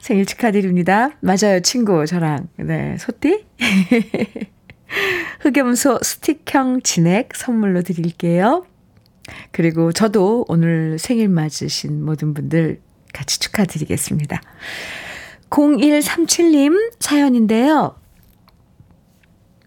생일 0.00 0.24
축하드립니다. 0.24 1.10
맞아요, 1.20 1.60
친구, 1.60 2.06
저랑. 2.06 2.48
네, 2.56 2.96
소띠? 2.98 3.44
흑염소 5.40 5.98
스틱형 6.02 6.82
진액 6.82 7.34
선물로 7.34 7.82
드릴게요. 7.82 8.64
그리고 9.52 9.92
저도 9.92 10.44
오늘 10.48 10.98
생일 10.98 11.28
맞으신 11.28 12.04
모든 12.04 12.34
분들 12.34 12.80
같이 13.12 13.38
축하드리겠습니다. 13.38 14.40
0137님 15.50 16.92
사연인데요. 16.98 17.96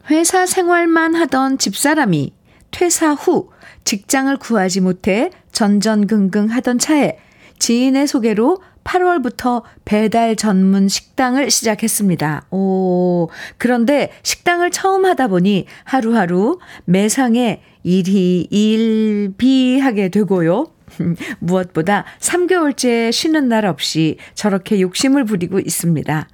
회사 0.10 0.46
생활만 0.46 1.15
하던 1.15 1.58
집사람이 1.58 2.34
퇴사 2.72 3.13
후 3.13 3.50
직장을 3.84 4.36
구하지 4.38 4.82
못해 4.82 5.32
전전긍긍 5.52 6.50
하던 6.50 6.78
차에 6.78 7.17
지인의 7.60 8.08
소개로 8.08 8.62
8월부터 8.84 9.63
배달 9.84 10.36
전문 10.36 10.88
식당을 10.88 11.52
시작했습니다. 11.52 12.46
오, 12.52 13.30
그런데 13.58 14.12
식당을 14.24 14.72
처음 14.72 15.06
하다 15.06 15.28
보니 15.28 15.65
하루하루 15.84 16.60
매상에 16.86 17.62
일이 17.88 18.45
일비하게 18.52 20.10
되고요. 20.10 20.67
무엇보다 21.39 22.04
3개월째 22.19 23.13
쉬는 23.13 23.47
날 23.47 23.65
없이 23.65 24.17
저렇게 24.36 24.82
욕심을 24.82 25.23
부리고 25.23 25.60
있습니다. 25.60 26.28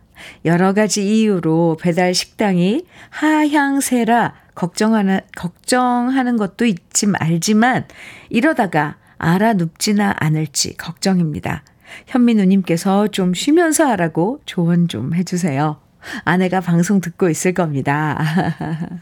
여러 0.46 0.74
가지 0.74 1.06
이유로 1.06 1.78
배달 1.80 2.16
식당이 2.16 2.86
하향세라 3.12 4.34
걱정하는, 4.56 5.20
걱정하는 5.36 6.38
것도 6.38 6.66
있지 6.66 7.08
알지만 7.20 7.86
이러다가 8.30 8.98
알아 9.20 9.54
눕지나 9.54 10.16
않을지 10.18 10.76
걱정입니다. 10.78 11.64
현미 12.08 12.34
누님께서 12.34 13.10
좀 13.10 13.36
쉬면서 13.36 13.86
하라고 13.90 14.42
조언 14.46 14.88
좀 14.88 15.14
해주세요. 15.14 15.80
아내가 16.26 16.62
방송 16.62 17.00
듣고 17.00 17.30
있을 17.30 17.54
겁니다. 17.54 18.20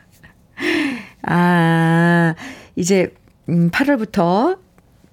아, 1.24 2.36
이제, 2.76 3.14
8월부터 3.48 4.58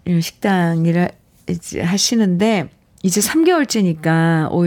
음, 0.09 0.21
식당이라 0.21 1.09
하시는데, 1.83 2.68
이제 3.03 3.21
3개월째니까, 3.21 4.51
오, 4.53 4.64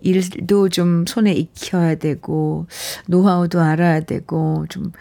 일도 0.00 0.68
좀 0.68 1.04
손에 1.06 1.32
익혀야 1.32 1.96
되고, 1.96 2.66
노하우도 3.06 3.60
알아야 3.60 4.00
되고, 4.00 4.66
좀, 4.68 4.92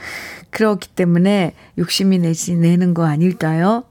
그렇기 0.49 0.89
때문에 0.89 1.53
욕심이 1.77 2.17
내지, 2.17 2.55
내는 2.55 2.93
거 2.93 3.05
아닐까요? 3.05 3.83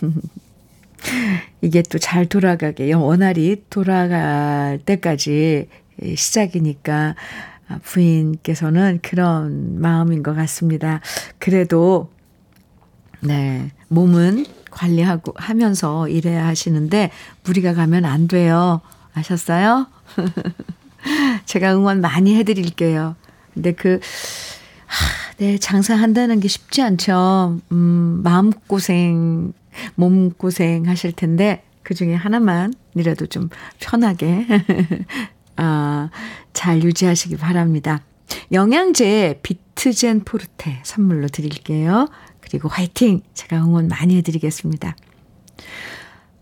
이게 1.62 1.82
또 1.82 1.98
잘 1.98 2.26
돌아가게, 2.26 2.92
원활히 2.92 3.62
돌아갈 3.70 4.78
때까지 4.84 5.68
시작이니까, 6.14 7.16
부인께서는 7.82 9.00
그런 9.02 9.80
마음인 9.80 10.22
것 10.22 10.34
같습니다. 10.34 11.00
그래도, 11.38 12.10
네, 13.20 13.72
몸은 13.88 14.46
관리하고 14.70 15.32
하면서 15.36 16.08
일해야 16.08 16.46
하시는데, 16.46 17.10
무리가 17.44 17.74
가면 17.74 18.04
안 18.04 18.28
돼요. 18.28 18.80
아셨어요? 19.14 19.86
제가 21.46 21.74
응원 21.74 22.00
많이 22.00 22.36
해드릴게요. 22.36 23.16
근데 23.54 23.72
그, 23.72 24.00
하, 24.86 25.34
네, 25.38 25.58
장사한다는 25.58 26.40
게 26.40 26.48
쉽지 26.48 26.82
않죠. 26.82 27.60
음, 27.72 28.20
마음고생, 28.22 29.52
몸고생 29.94 30.86
하실 30.86 31.12
텐데, 31.12 31.62
그 31.82 31.94
중에 31.94 32.14
하나만이라도 32.14 33.26
좀 33.26 33.48
편하게, 33.78 34.46
아, 35.56 36.10
잘 36.52 36.82
유지하시기 36.82 37.36
바랍니다. 37.36 38.02
영양제 38.52 39.40
비트젠 39.42 40.24
포르테 40.24 40.80
선물로 40.82 41.28
드릴게요. 41.28 42.08
그리고 42.40 42.68
화이팅! 42.68 43.22
제가 43.34 43.56
응원 43.64 43.88
많이 43.88 44.16
해드리겠습니다. 44.16 44.94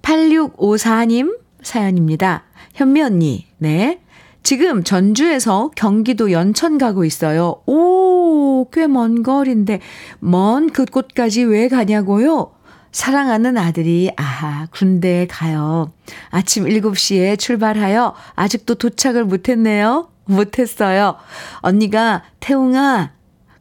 8654님 0.03 1.39
사연입니다. 1.63 2.45
현미 2.75 3.01
언니, 3.03 3.47
네. 3.59 4.01
지금 4.43 4.85
전주에서 4.85 5.71
경기도 5.75 6.31
연천 6.31 6.77
가고 6.77 7.05
있어요. 7.07 7.63
오, 7.67 8.69
꽤 8.71 8.87
먼 8.87 9.23
거리인데, 9.23 9.81
먼 10.21 10.69
그곳까지 10.71 11.45
왜 11.45 11.69
가냐고요? 11.69 12.54
사랑하는 12.95 13.59
아들이, 13.59 14.13
아하, 14.17 14.67
군대에 14.71 15.27
가요. 15.27 15.93
아침 16.31 16.65
7시에 16.65 17.37
출발하여 17.37 18.15
아직도 18.37 18.77
도착을 18.77 19.25
못했네요. 19.25 20.09
못했어요. 20.27 21.17
언니가, 21.57 22.23
태웅아, 22.39 23.11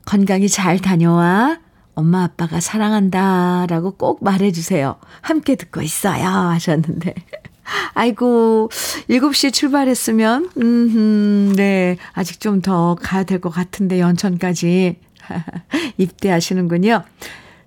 건강히 0.06 0.48
잘 0.48 0.78
다녀와. 0.78 1.58
엄마 1.96 2.24
아빠가 2.24 2.60
사랑한다. 2.60 3.66
라고 3.70 3.98
꼭 3.98 4.24
말해주세요. 4.24 4.98
함께 5.22 5.56
듣고 5.56 5.82
있어요. 5.82 6.24
하셨는데. 6.28 7.16
아이고, 7.96 8.70
7시에 9.10 9.52
출발했으면, 9.52 10.52
음, 10.62 11.54
네. 11.56 11.98
아직 12.14 12.40
좀 12.40 12.62
더 12.62 12.96
가야 13.02 13.24
될 13.24 13.42
것 13.42 13.50
같은데, 13.50 14.00
연천까지. 14.00 15.00
입대하시는군요. 15.98 17.02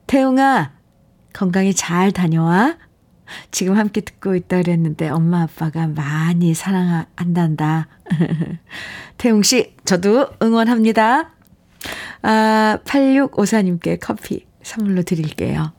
태웅아, 0.06 0.75
건강히 1.36 1.74
잘 1.74 2.12
다녀와. 2.12 2.78
지금 3.50 3.76
함께 3.76 4.00
듣고 4.00 4.36
있다 4.36 4.62
그랬는데, 4.62 5.10
엄마 5.10 5.42
아빠가 5.42 5.86
많이 5.86 6.54
사랑한단다. 6.54 7.88
태웅 9.18 9.42
씨, 9.42 9.74
저도 9.84 10.28
응원합니다. 10.42 11.34
아, 12.22 12.78
8654님께 12.84 13.98
커피 14.00 14.46
선물로 14.62 15.02
드릴게요. 15.02 15.72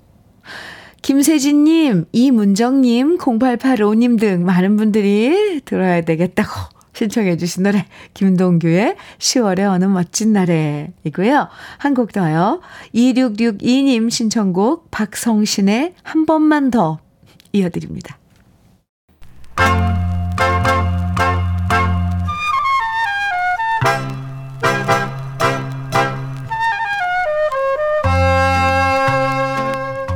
김세진님, 1.02 2.06
이문정님, 2.12 3.18
0885님 3.18 4.20
등 4.20 4.46
많은 4.46 4.78
분들이 4.78 5.62
들어야 5.66 6.02
되겠다고 6.02 6.77
신청해 6.98 7.38
주신 7.38 7.62
노래 7.64 7.86
김동규의 8.16 8.96
10월의 9.20 9.70
어느 9.72 9.86
멋진 9.86 10.34
날에 10.34 10.92
이고요. 11.04 11.48
한 11.78 11.94
곡 11.94 12.12
더요. 12.12 12.62
2662님 12.96 14.10
신청곡 14.10 14.90
박성신의 14.92 15.94
한 16.04 16.26
번만 16.26 16.72
더 16.72 17.00
이어드립니다. 17.54 18.18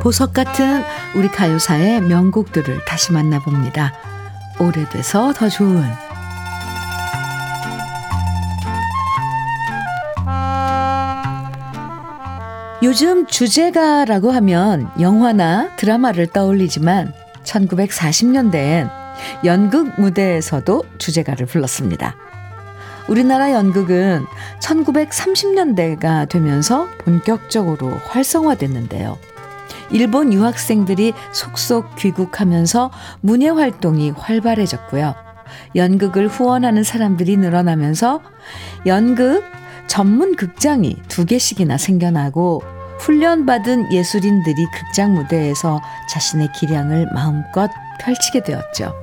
보석 0.02 0.32
같은 0.32 0.82
우리 1.14 1.28
가요사의 1.28 2.00
명곡들을 2.02 2.84
다시 2.86 3.12
만나봅니다. 3.12 3.92
오래돼서 4.58 5.32
더 5.32 5.48
좋은 5.48 6.01
요즘 12.82 13.26
주제가라고 13.26 14.32
하면 14.32 14.90
영화나 14.98 15.70
드라마를 15.76 16.26
떠올리지만 16.26 17.12
1940년대엔 17.44 18.90
연극 19.44 20.00
무대에서도 20.00 20.82
주제가를 20.98 21.46
불렀습니다. 21.46 22.16
우리나라 23.08 23.52
연극은 23.52 24.24
1930년대가 24.60 26.28
되면서 26.28 26.88
본격적으로 26.98 27.90
활성화됐는데요. 28.08 29.16
일본 29.92 30.32
유학생들이 30.32 31.12
속속 31.32 31.94
귀국하면서 31.94 32.90
문예 33.20 33.50
활동이 33.50 34.10
활발해졌고요. 34.10 35.14
연극을 35.76 36.26
후원하는 36.26 36.82
사람들이 36.82 37.36
늘어나면서 37.36 38.22
연극 38.86 39.44
전문 39.86 40.36
극장이 40.36 40.96
두 41.08 41.26
개씩이나 41.26 41.76
생겨나고 41.76 42.62
훈련받은 43.02 43.92
예술인들이 43.92 44.66
극장 44.72 45.14
무대에서 45.14 45.80
자신의 46.08 46.52
기량을 46.52 47.08
마음껏 47.12 47.70
펼치게 48.00 48.42
되었죠. 48.42 48.94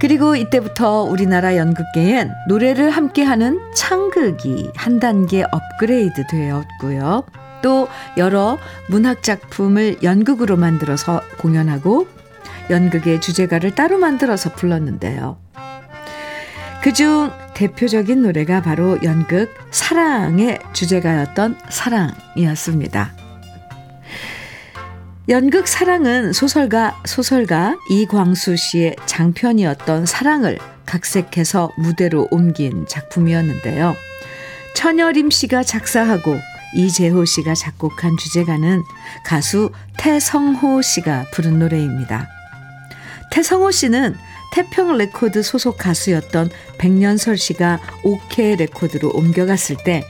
그리고 0.00 0.34
이때부터 0.34 1.02
우리나라 1.02 1.56
연극계엔 1.56 2.32
노래를 2.48 2.90
함께하는 2.90 3.60
창극이 3.74 4.72
한 4.74 4.98
단계 4.98 5.44
업그레이드 5.44 6.26
되었고요. 6.26 7.24
또 7.60 7.88
여러 8.16 8.56
문학 8.88 9.22
작품을 9.22 10.02
연극으로 10.02 10.56
만들어서 10.56 11.20
공연하고 11.38 12.08
연극의 12.70 13.20
주제가를 13.20 13.74
따로 13.74 13.98
만들어서 13.98 14.52
불렀는데요. 14.54 15.39
그중 16.82 17.30
대표적인 17.52 18.22
노래가 18.22 18.62
바로 18.62 18.98
연극 19.02 19.54
사랑의 19.70 20.58
주제가였던 20.72 21.58
사랑이었습니다. 21.68 23.12
연극 25.28 25.68
사랑은 25.68 26.32
소설가 26.32 26.98
소설가 27.04 27.76
이광수 27.90 28.56
씨의 28.56 28.96
장편이었던 29.04 30.06
사랑을 30.06 30.58
각색해서 30.86 31.70
무대로 31.76 32.26
옮긴 32.30 32.86
작품이었는데요. 32.88 33.94
천여림 34.74 35.30
씨가 35.30 35.62
작사하고 35.62 36.34
이재호 36.74 37.26
씨가 37.26 37.54
작곡한 37.54 38.16
주제가는 38.16 38.82
가수 39.26 39.70
태성호 39.98 40.80
씨가 40.80 41.26
부른 41.32 41.58
노래입니다. 41.58 42.26
태성호 43.30 43.70
씨는 43.70 44.16
태평 44.52 44.96
레코드 44.96 45.42
소속 45.42 45.78
가수였던 45.78 46.50
백년설 46.78 47.36
씨가 47.38 47.80
오케 48.02 48.56
레코드로 48.56 49.10
옮겨갔을 49.10 49.76
때 49.84 50.02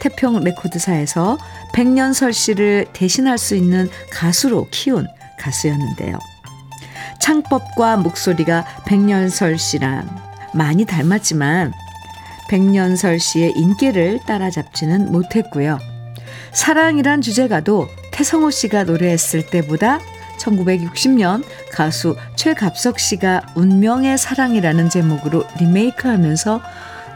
태평 0.00 0.44
레코드사에서 0.44 1.38
백년설 1.74 2.32
씨를 2.32 2.86
대신할 2.92 3.38
수 3.38 3.56
있는 3.56 3.88
가수로 4.10 4.68
키운 4.70 5.06
가수였는데요. 5.38 6.18
창법과 7.20 7.96
목소리가 7.98 8.64
백년설 8.86 9.58
씨랑 9.58 10.08
많이 10.54 10.84
닮았지만 10.84 11.72
백년설 12.48 13.18
씨의 13.18 13.52
인기를 13.56 14.20
따라잡지는 14.26 15.12
못했고요. 15.12 15.78
사랑이란 16.52 17.20
주제가도 17.20 17.88
태성호 18.12 18.50
씨가 18.50 18.84
노래했을 18.84 19.46
때보다 19.46 20.00
1960년 20.38 21.44
가수 21.72 22.16
최갑석 22.36 22.98
씨가 22.98 23.42
운명의 23.54 24.18
사랑이라는 24.18 24.88
제목으로 24.88 25.44
리메이크하면서 25.60 26.60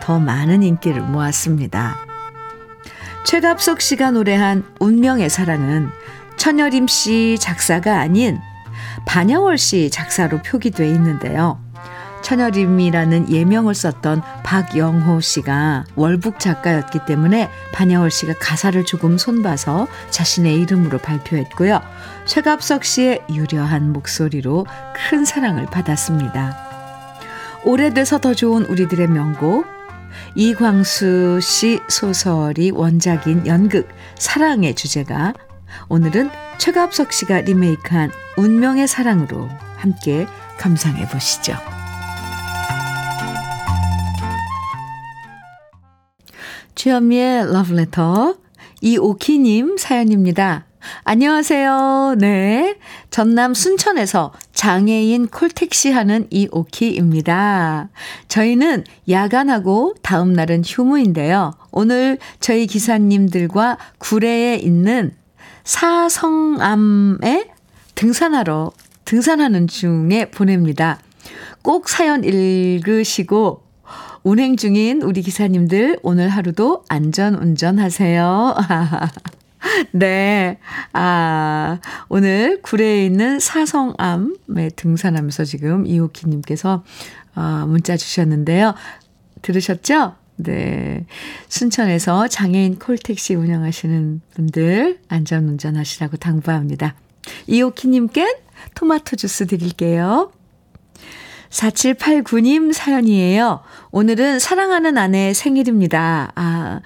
더 0.00 0.18
많은 0.18 0.62
인기를 0.62 1.00
모았습니다. 1.02 1.96
최갑석 3.24 3.80
씨가 3.80 4.10
노래한 4.10 4.64
운명의 4.80 5.30
사랑은 5.30 5.90
천여림 6.36 6.88
씨 6.88 7.36
작사가 7.40 8.00
아닌 8.00 8.40
반야월 9.06 9.58
씨 9.58 9.90
작사로 9.90 10.42
표기돼 10.42 10.86
있는데요. 10.88 11.60
천여림이라는 12.22 13.30
예명을 13.30 13.74
썼던 13.74 14.22
박영호 14.42 15.20
씨가 15.20 15.84
월북 15.96 16.40
작가였기 16.40 17.00
때문에 17.06 17.50
반야월 17.72 18.10
씨가 18.10 18.34
가사를 18.40 18.84
조금 18.84 19.18
손봐서 19.18 19.88
자신의 20.10 20.60
이름으로 20.60 20.98
발표했고요. 20.98 21.80
최갑석 22.26 22.84
씨의 22.84 23.22
유려한 23.30 23.92
목소리로 23.92 24.66
큰 24.94 25.24
사랑을 25.24 25.66
받았습니다. 25.66 26.56
오래돼서 27.64 28.18
더 28.18 28.34
좋은 28.34 28.64
우리들의 28.64 29.06
명곡 29.08 29.66
이광수 30.34 31.40
씨 31.42 31.80
소설이 31.88 32.70
원작인 32.70 33.46
연극 33.46 33.88
사랑의 34.16 34.74
주제가 34.74 35.34
오늘은 35.88 36.30
최갑석 36.58 37.12
씨가 37.12 37.42
리메이크한 37.42 38.10
운명의 38.36 38.86
사랑으로 38.86 39.48
함께 39.76 40.26
감상해 40.58 41.06
보시죠. 41.08 41.71
주현미의 46.82 47.52
러브레터 47.52 48.34
이오키님 48.80 49.76
사연입니다. 49.76 50.66
안녕하세요. 51.04 52.16
네. 52.18 52.76
전남 53.08 53.54
순천에서 53.54 54.32
장애인 54.52 55.28
콜택시 55.28 55.92
하는 55.92 56.26
이오키입니다. 56.30 57.88
저희는 58.26 58.82
야간하고 59.08 59.94
다음 60.02 60.32
날은 60.32 60.64
휴무인데요. 60.66 61.52
오늘 61.70 62.18
저희 62.40 62.66
기사님들과 62.66 63.78
구례에 63.98 64.56
있는 64.56 65.14
사성암에 65.62 67.48
등산하러 67.94 68.72
등산하는 69.04 69.68
중에 69.68 70.32
보냅니다. 70.32 70.98
꼭 71.62 71.88
사연 71.88 72.24
읽으시고 72.24 73.71
운행 74.24 74.56
중인 74.56 75.02
우리 75.02 75.20
기사님들 75.22 75.98
오늘 76.02 76.28
하루도 76.28 76.84
안전 76.88 77.34
운전하세요. 77.34 78.56
네. 79.92 80.58
아, 80.92 81.80
오늘 82.08 82.62
구례에 82.62 83.04
있는 83.04 83.40
사성암에 83.40 84.70
등산하면서 84.76 85.44
지금 85.44 85.86
이호키 85.86 86.28
님께서 86.28 86.84
아, 87.34 87.64
문자 87.66 87.96
주셨는데요. 87.96 88.74
들으셨죠? 89.42 90.14
네. 90.36 91.04
순천에서 91.48 92.28
장애인 92.28 92.78
콜택시 92.78 93.34
운영하시는 93.34 94.20
분들 94.34 95.00
안전 95.08 95.48
운전 95.48 95.76
하시라고 95.76 96.16
당부합니다. 96.16 96.94
이오키님께 97.48 98.38
토마토 98.74 99.16
주스 99.16 99.46
드릴게요. 99.46 100.32
4789님 101.52 102.72
사연이에요. 102.72 103.60
오늘은 103.90 104.38
사랑하는 104.38 104.96
아내의 104.96 105.34
생일입니다. 105.34 106.32
아, 106.34 106.80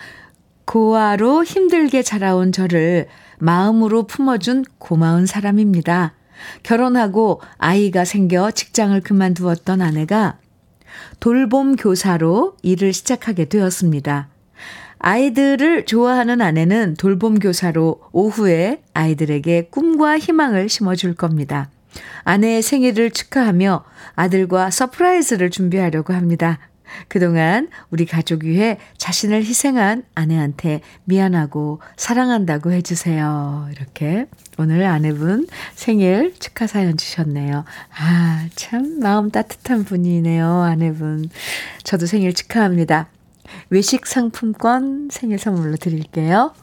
고아로 0.64 1.44
힘들게 1.44 2.02
자라온 2.02 2.50
저를 2.52 3.06
마음으로 3.38 4.06
품어준 4.06 4.64
고마운 4.78 5.26
사람입니다. 5.26 6.14
결혼하고 6.64 7.40
아이가 7.58 8.04
생겨 8.04 8.50
직장을 8.50 9.00
그만두었던 9.00 9.80
아내가 9.80 10.38
돌봄 11.20 11.76
교사로 11.76 12.56
일을 12.62 12.92
시작하게 12.92 13.46
되었습니다. 13.46 14.28
아이들을 14.98 15.86
좋아하는 15.86 16.40
아내는 16.40 16.94
돌봄 16.98 17.38
교사로 17.38 18.00
오후에 18.12 18.82
아이들에게 18.94 19.68
꿈과 19.70 20.18
희망을 20.18 20.68
심어줄 20.68 21.14
겁니다. 21.14 21.70
아내의 22.24 22.62
생일을 22.62 23.10
축하하며 23.10 23.84
아들과 24.14 24.70
surprise를 24.70 25.50
준비하려고 25.50 26.12
합니다. 26.12 26.58
그동안 27.08 27.68
우리 27.90 28.06
가족 28.06 28.44
위해 28.44 28.78
자신을 28.96 29.44
희생한 29.44 30.04
아내한테 30.14 30.80
미안하고 31.04 31.80
사랑한다고 31.96 32.72
해주세요. 32.72 33.68
이렇게 33.72 34.26
오늘 34.58 34.84
아내분 34.84 35.46
생일 35.74 36.34
축하 36.38 36.66
사연 36.66 36.96
주셨네요. 36.96 37.64
아, 37.98 38.48
참 38.54 39.00
마음 39.00 39.30
따뜻한 39.30 39.84
분이네요, 39.84 40.62
아내분. 40.62 41.28
저도 41.82 42.06
생일 42.06 42.32
축하합니다. 42.34 43.08
외식 43.70 44.06
상품권 44.06 45.08
생일 45.10 45.38
선물로 45.38 45.76
드릴게요. 45.76 46.54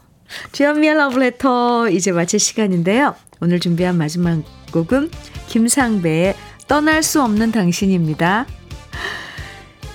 주현미의 0.52 0.94
러브레터 0.94 1.90
이제 1.90 2.12
마칠 2.12 2.40
시간인데요. 2.40 3.14
오늘 3.40 3.60
준비한 3.60 3.96
마지막 3.96 4.42
곡은 4.74 5.10
김상배의 5.46 6.34
떠날 6.66 7.02
수 7.02 7.22
없는 7.22 7.52
당신입니다. 7.52 8.46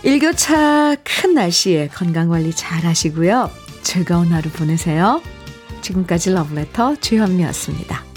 일교차 0.03 0.95
큰 1.03 1.33
날씨에 1.33 1.89
건강관리 1.89 2.53
잘 2.53 2.85
하시고요. 2.85 3.51
즐거운 3.83 4.31
하루 4.31 4.49
보내세요. 4.49 5.21
지금까지 5.81 6.31
러브레터 6.31 6.95
주현미였습니다. 6.95 8.08